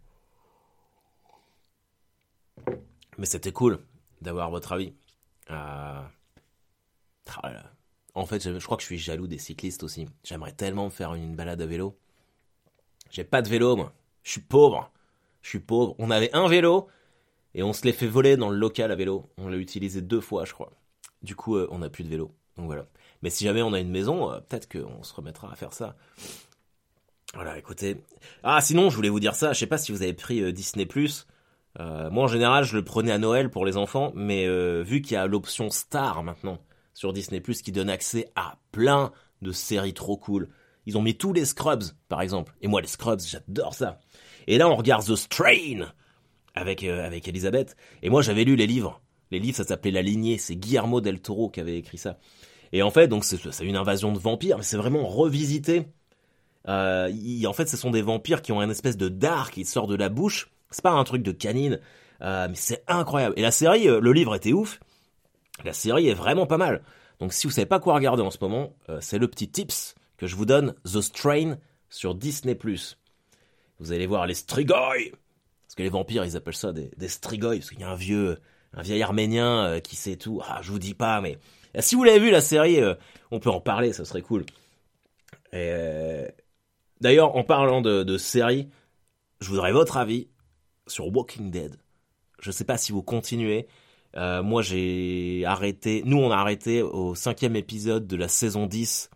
Mais 3.18 3.26
c'était 3.26 3.52
cool 3.52 3.80
d'avoir 4.22 4.50
votre 4.50 4.72
avis. 4.72 4.94
Là. 5.50 6.10
En 8.16 8.26
fait, 8.26 8.42
je 8.58 8.66
crois 8.66 8.78
que 8.78 8.84
je 8.84 8.88
suis 8.88 8.98
jaloux 8.98 9.28
des 9.28 9.38
cyclistes 9.38 9.84
aussi. 9.84 10.08
J'aimerais 10.24 10.54
tellement 10.54 10.86
me 10.86 10.90
faire 10.90 11.14
une 11.14 11.36
balade 11.36 11.62
à 11.62 11.66
vélo. 11.66 11.98
J'ai 13.12 13.26
pas 13.26 13.42
de 13.42 13.50
vélo, 13.50 13.76
moi. 13.76 13.94
Je 14.24 14.32
suis 14.32 14.42
pauvre. 14.42 14.90
Je 15.42 15.50
suis 15.50 15.60
pauvre. 15.60 15.96
On 16.00 16.10
avait 16.10 16.34
un 16.34 16.48
vélo 16.48 16.88
et 17.54 17.62
on 17.62 17.74
se 17.74 17.84
l'est 17.84 17.92
fait 17.92 18.08
voler 18.08 18.38
dans 18.38 18.50
le 18.50 18.58
local 18.58 18.90
à 18.92 18.96
vélo. 18.96 19.30
On 19.38 19.50
l'a 19.50 19.58
utilisé 19.58 20.02
deux 20.02 20.22
fois, 20.22 20.46
je 20.46 20.54
crois. 20.54 20.72
Du 21.24 21.36
coup, 21.36 21.58
euh, 21.58 21.68
on 21.72 21.80
n'a 21.80 21.90
plus 21.90 22.06
de 22.06 22.10
vélo. 22.10 22.32
Donc 22.56 22.68
voilà. 22.68 22.86
Mais 23.22 23.30
si 23.30 23.44
jamais 23.44 23.62
on 23.62 23.74
a 23.74 23.80
une 23.82 23.92
maison, 23.92 24.32
euh, 24.32 24.40
peut-être 24.40 24.72
qu'on 24.72 25.04
se 25.04 25.14
remettra 25.14 25.52
à 25.52 25.56
faire 25.56 25.74
ça. 25.74 25.98
Voilà, 27.34 27.58
écoutez. 27.58 28.02
Ah, 28.44 28.62
sinon, 28.62 28.90
je 28.90 28.96
voulais 28.96 29.10
vous 29.10 29.20
dire 29.20 29.36
ça. 29.36 29.52
Je 29.52 29.60
sais 29.60 29.68
pas 29.68 29.78
si 29.78 29.92
vous 29.92 30.04
avez 30.04 30.14
pris 30.14 30.42
euh, 30.42 30.54
Disney+. 30.54 30.88
Moi, 31.78 32.24
en 32.24 32.28
général, 32.28 32.64
je 32.64 32.78
le 32.78 32.86
prenais 32.86 33.12
à 33.12 33.18
Noël 33.18 33.50
pour 33.50 33.66
les 33.66 33.76
enfants. 33.76 34.14
Mais 34.16 34.48
vu 34.84 35.02
qu'il 35.02 35.16
y 35.16 35.18
a 35.18 35.28
l'option 35.28 35.70
Star 35.70 36.24
maintenant 36.24 36.60
sur 36.96 37.14
Disney+, 37.14 37.42
qui 37.42 37.72
donne 37.72 37.92
accès 37.92 38.32
à 38.36 38.58
plein 38.72 39.12
de 39.44 39.52
séries 39.52 39.94
trop 39.94 40.18
cool. 40.18 40.50
Ils 40.88 40.98
ont 40.98 41.04
mis 41.04 41.16
tous 41.16 41.34
les 41.34 41.46
Scrubs, 41.46 41.84
par 42.10 42.22
exemple. 42.22 42.56
Et 42.62 42.68
moi, 42.68 42.82
les 42.82 42.88
Scrubs, 42.88 43.22
j'adore 43.22 43.76
ça. 43.76 44.00
Et 44.48 44.58
là, 44.58 44.68
on 44.68 44.76
regarde 44.76 45.06
The 45.06 45.16
Strain 45.16 45.94
avec, 46.56 46.84
euh, 46.84 47.06
avec 47.06 47.28
Elisabeth. 47.28 47.76
Et 48.02 48.10
moi, 48.10 48.24
j'avais 48.24 48.44
lu 48.44 48.56
les 48.56 48.66
livres. 48.66 49.02
Les 49.30 49.38
livres, 49.38 49.58
ça 49.58 49.64
s'appelait 49.64 49.92
La 49.92 50.02
Lignée. 50.02 50.40
C'est 50.40 50.56
Guillermo 50.56 51.02
del 51.02 51.22
Toro 51.22 51.50
qui 51.50 51.60
avait 51.60 51.78
écrit 51.78 52.00
ça. 52.00 52.18
Et 52.72 52.82
en 52.82 52.90
fait, 52.90 53.08
donc, 53.08 53.24
c'est 53.24 53.66
une 53.66 53.76
invasion 53.76 54.12
de 54.12 54.20
vampires, 54.20 54.58
mais 54.58 54.64
c'est 54.64 54.78
vraiment 54.78 55.08
revisité. 55.08 55.88
Euh, 56.68 57.12
en 57.46 57.54
fait, 57.54 57.68
ce 57.68 57.78
sont 57.78 57.92
des 57.92 58.02
vampires 58.02 58.42
qui 58.42 58.52
ont 58.52 58.60
un 58.60 58.70
espèce 58.70 58.98
de 58.98 59.10
dard 59.10 59.52
qui 59.52 59.66
sort 59.66 59.88
de 59.88 59.96
la 59.96 60.10
bouche. 60.10 60.50
C'est 60.72 60.84
pas 60.84 60.92
un 60.92 61.04
truc 61.04 61.24
de 61.24 61.32
canine, 61.32 61.80
euh, 62.22 62.48
mais 62.50 62.56
c'est 62.56 62.84
incroyable. 62.88 63.36
Et 63.38 63.42
la 63.42 63.52
série, 63.52 63.88
euh, 63.88 64.00
le 64.00 64.14
livre 64.14 64.36
était 64.36 64.54
ouf. 64.54 64.80
La 65.64 65.74
série 65.74 66.08
est 66.10 66.14
vraiment 66.14 66.46
pas 66.46 66.58
mal. 66.58 66.84
Donc 67.20 67.34
si 67.34 67.48
vous 67.48 67.54
savez 67.54 67.66
pas 67.66 67.80
quoi 67.80 67.96
regarder 67.96 68.22
en 68.22 68.32
ce 68.32 68.38
moment, 68.42 68.76
euh, 68.90 69.00
c'est 69.02 69.18
le 69.18 69.28
petit 69.28 69.50
tips 69.50 69.96
que 70.18 70.28
je 70.28 70.36
vous 70.36 70.46
donne, 70.46 70.76
The 70.84 71.02
Strain 71.02 71.58
sur 71.90 72.16
Disney+. 72.16 72.58
Vous 73.80 73.92
allez 73.92 74.08
voir 74.08 74.28
les 74.28 74.34
Strigoi 74.34 74.76
Parce 74.78 75.76
que 75.76 75.84
les 75.84 75.90
vampires, 75.90 76.26
ils 76.26 76.36
appellent 76.38 76.56
ça 76.56 76.72
des, 76.74 76.92
des 76.98 77.08
Strigoi, 77.08 77.56
parce 77.58 77.70
qu'il 77.70 77.80
y 77.80 77.84
a 77.84 77.90
un 77.90 77.96
vieux, 77.96 78.38
un 78.74 78.82
vieil 78.82 79.02
arménien 79.02 79.66
euh, 79.66 79.80
qui 79.80 79.96
sait 79.96 80.18
tout. 80.18 80.42
Ah, 80.46 80.60
je 80.62 80.72
vous 80.72 80.80
dis 80.80 80.94
pas, 80.94 81.22
mais... 81.22 81.38
euh, 81.78 81.82
Si 81.82 81.96
vous 81.96 82.04
l'avez 82.04 82.20
vu, 82.20 82.32
la 82.32 82.42
série, 82.42 82.80
on 83.32 83.40
peut 83.40 83.50
en 83.50 83.62
parler, 83.62 83.94
ça 83.94 84.06
serait 84.06 84.22
cool. 84.22 84.46
Et, 85.54 86.26
D'ailleurs, 87.02 87.36
en 87.36 87.44
parlant 87.44 87.82
de, 87.82 88.04
de 88.04 88.18
série, 88.18 88.70
je 89.42 89.50
voudrais 89.50 89.74
votre 89.74 89.98
avis 89.98 90.30
sur 90.88 91.08
Walking 91.14 91.52
Dead. 91.52 91.76
Je 92.40 92.52
sais 92.52 92.64
pas 92.64 92.78
si 92.78 92.92
vous 92.94 93.04
continuez. 93.04 93.68
Euh, 94.18 94.44
moi, 94.44 94.62
j'ai 94.62 95.44
arrêté. 95.46 96.02
Nous, 96.06 96.18
on 96.18 96.32
a 96.32 96.38
arrêté 96.38 96.82
au 96.82 97.16
cinquième 97.16 97.56
épisode 97.56 98.08
de 98.08 98.16
la 98.16 98.28
saison 98.28 98.66
10. 98.66 99.10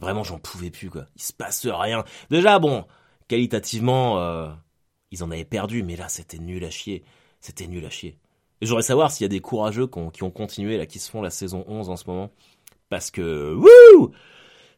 Vraiment, 0.00 0.24
j'en 0.24 0.38
pouvais 0.38 0.70
plus, 0.70 0.90
quoi. 0.90 1.06
Il 1.16 1.22
se 1.22 1.32
passe 1.32 1.66
rien. 1.66 2.04
Déjà, 2.30 2.58
bon, 2.58 2.84
qualitativement, 3.28 4.18
euh, 4.18 4.48
ils 5.10 5.22
en 5.22 5.30
avaient 5.30 5.44
perdu, 5.44 5.82
mais 5.82 5.96
là, 5.96 6.08
c'était 6.08 6.38
nul 6.38 6.64
à 6.64 6.70
chier. 6.70 7.04
C'était 7.40 7.66
nul 7.66 7.84
à 7.84 7.90
chier. 7.90 8.18
Et 8.60 8.66
j'aurais 8.66 8.82
savoir 8.82 9.10
s'il 9.10 9.24
y 9.24 9.26
a 9.26 9.28
des 9.28 9.40
courageux 9.40 9.86
qui 9.86 10.22
ont, 10.22 10.30
continué, 10.30 10.76
là, 10.78 10.86
qui 10.86 10.98
se 10.98 11.10
font 11.10 11.22
la 11.22 11.30
saison 11.30 11.64
11 11.68 11.88
en 11.90 11.96
ce 11.96 12.04
moment. 12.06 12.30
Parce 12.88 13.10
que, 13.10 13.54
wouh! 13.54 14.10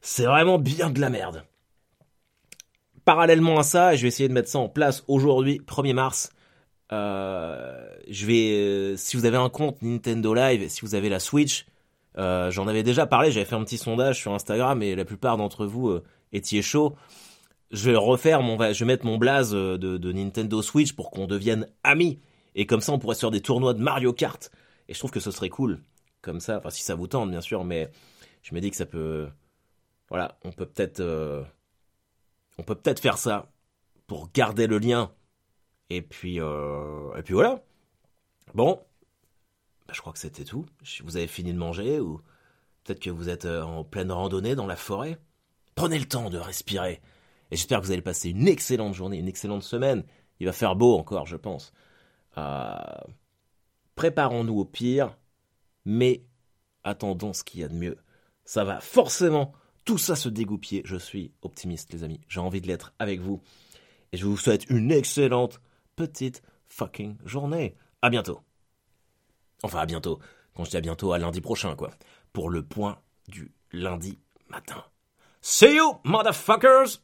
C'est 0.00 0.24
vraiment 0.24 0.58
bien 0.58 0.90
de 0.90 1.00
la 1.00 1.10
merde. 1.10 1.44
Parallèlement 3.04 3.58
à 3.58 3.62
ça, 3.62 3.96
je 3.96 4.02
vais 4.02 4.08
essayer 4.08 4.28
de 4.28 4.34
mettre 4.34 4.48
ça 4.48 4.58
en 4.58 4.68
place 4.68 5.04
aujourd'hui, 5.08 5.60
1er 5.66 5.94
mars. 5.94 6.30
Euh, 6.92 7.88
je 8.08 8.26
vais, 8.26 8.52
euh, 8.52 8.96
si 8.96 9.16
vous 9.16 9.24
avez 9.24 9.38
un 9.38 9.48
compte 9.48 9.80
Nintendo 9.80 10.34
Live, 10.34 10.68
si 10.68 10.82
vous 10.82 10.94
avez 10.94 11.08
la 11.08 11.20
Switch, 11.20 11.66
euh, 12.18 12.50
j'en 12.50 12.68
avais 12.68 12.82
déjà 12.82 13.06
parlé, 13.06 13.32
j'avais 13.32 13.46
fait 13.46 13.54
un 13.54 13.64
petit 13.64 13.78
sondage 13.78 14.18
sur 14.18 14.34
Instagram 14.34 14.82
et 14.82 14.94
la 14.94 15.06
plupart 15.06 15.38
d'entre 15.38 15.64
vous 15.64 16.00
étiez 16.32 16.60
chaud. 16.60 16.94
je 17.70 17.90
vais 17.90 17.96
refaire 17.96 18.42
mon, 18.42 18.58
je 18.72 18.78
vais 18.80 18.84
mettre 18.84 19.06
mon 19.06 19.16
blaze 19.16 19.52
de, 19.52 20.12
Nintendo 20.12 20.60
Switch 20.60 20.92
pour 20.92 21.10
qu'on 21.10 21.26
devienne 21.26 21.66
amis. 21.82 22.20
Et 22.54 22.66
comme 22.66 22.82
ça, 22.82 22.92
on 22.92 22.98
pourrait 22.98 23.14
se 23.14 23.20
faire 23.20 23.30
des 23.30 23.40
tournois 23.40 23.72
de 23.72 23.82
Mario 23.82 24.12
Kart. 24.12 24.50
Et 24.88 24.94
je 24.94 24.98
trouve 24.98 25.10
que 25.10 25.20
ce 25.20 25.30
serait 25.30 25.48
cool. 25.48 25.80
Comme 26.20 26.40
ça, 26.40 26.58
enfin, 26.58 26.68
si 26.68 26.82
ça 26.82 26.94
vous 26.94 27.06
tente, 27.06 27.30
bien 27.30 27.40
sûr, 27.40 27.64
mais 27.64 27.90
je 28.42 28.54
me 28.54 28.60
dis 28.60 28.70
que 28.70 28.76
ça 28.76 28.84
peut. 28.84 29.28
Voilà, 30.10 30.36
on 30.44 30.52
peut 30.52 30.66
peut-être. 30.66 31.02
On 32.58 32.62
peut 32.62 32.74
peut-être 32.74 33.00
faire 33.00 33.16
ça 33.16 33.50
pour 34.06 34.30
garder 34.34 34.66
le 34.66 34.76
lien. 34.76 35.10
Et 35.92 36.00
puis. 36.00 36.40
Euh, 36.40 37.14
et 37.16 37.22
puis 37.22 37.34
voilà. 37.34 37.62
Bon. 38.54 38.80
Bah, 39.86 39.92
je 39.94 40.00
crois 40.00 40.12
que 40.12 40.18
c'était 40.18 40.44
tout. 40.44 40.64
Vous 41.04 41.16
avez 41.16 41.26
fini 41.26 41.52
de 41.52 41.58
manger 41.58 42.00
ou 42.00 42.20
peut-être 42.82 43.00
que 43.00 43.10
vous 43.10 43.28
êtes 43.28 43.44
euh, 43.44 43.62
en 43.62 43.84
pleine 43.84 44.10
randonnée 44.10 44.54
dans 44.54 44.66
la 44.66 44.76
forêt. 44.76 45.18
Prenez 45.74 45.98
le 45.98 46.06
temps 46.06 46.30
de 46.30 46.38
respirer. 46.38 47.00
Et 47.50 47.56
j'espère 47.56 47.80
que 47.80 47.86
vous 47.86 47.92
allez 47.92 48.00
passer 48.00 48.30
une 48.30 48.48
excellente 48.48 48.94
journée, 48.94 49.18
une 49.18 49.28
excellente 49.28 49.62
semaine. 49.62 50.04
Il 50.40 50.46
va 50.46 50.52
faire 50.52 50.76
beau 50.76 50.96
encore, 50.96 51.26
je 51.26 51.36
pense. 51.36 51.74
Euh, 52.38 52.74
préparons-nous 53.94 54.58
au 54.58 54.64
pire, 54.64 55.18
mais 55.84 56.24
attendons 56.84 57.34
ce 57.34 57.44
qu'il 57.44 57.60
y 57.60 57.64
a 57.64 57.68
de 57.68 57.74
mieux. 57.74 57.98
Ça 58.46 58.64
va 58.64 58.80
forcément 58.80 59.52
tout 59.84 59.98
ça 59.98 60.16
se 60.16 60.30
dégoupiller. 60.30 60.82
Je 60.86 60.96
suis 60.96 61.32
optimiste, 61.42 61.92
les 61.92 62.02
amis. 62.02 62.20
J'ai 62.28 62.40
envie 62.40 62.62
de 62.62 62.66
l'être 62.66 62.94
avec 62.98 63.20
vous. 63.20 63.42
Et 64.12 64.16
je 64.16 64.24
vous 64.24 64.38
souhaite 64.38 64.68
une 64.70 64.90
excellente 64.90 65.60
petite 65.96 66.42
fucking 66.68 67.16
journée. 67.24 67.76
À 68.00 68.10
bientôt. 68.10 68.40
Enfin, 69.62 69.78
à 69.78 69.86
bientôt. 69.86 70.18
Quand 70.54 70.64
je 70.64 70.70
dis 70.70 70.76
à 70.76 70.80
bientôt, 70.80 71.12
à 71.12 71.18
lundi 71.18 71.40
prochain, 71.40 71.76
quoi. 71.76 71.90
Pour 72.32 72.50
le 72.50 72.62
point 72.62 72.98
du 73.28 73.52
lundi 73.72 74.18
matin. 74.48 74.84
See 75.40 75.76
you, 75.76 75.98
motherfuckers! 76.04 77.00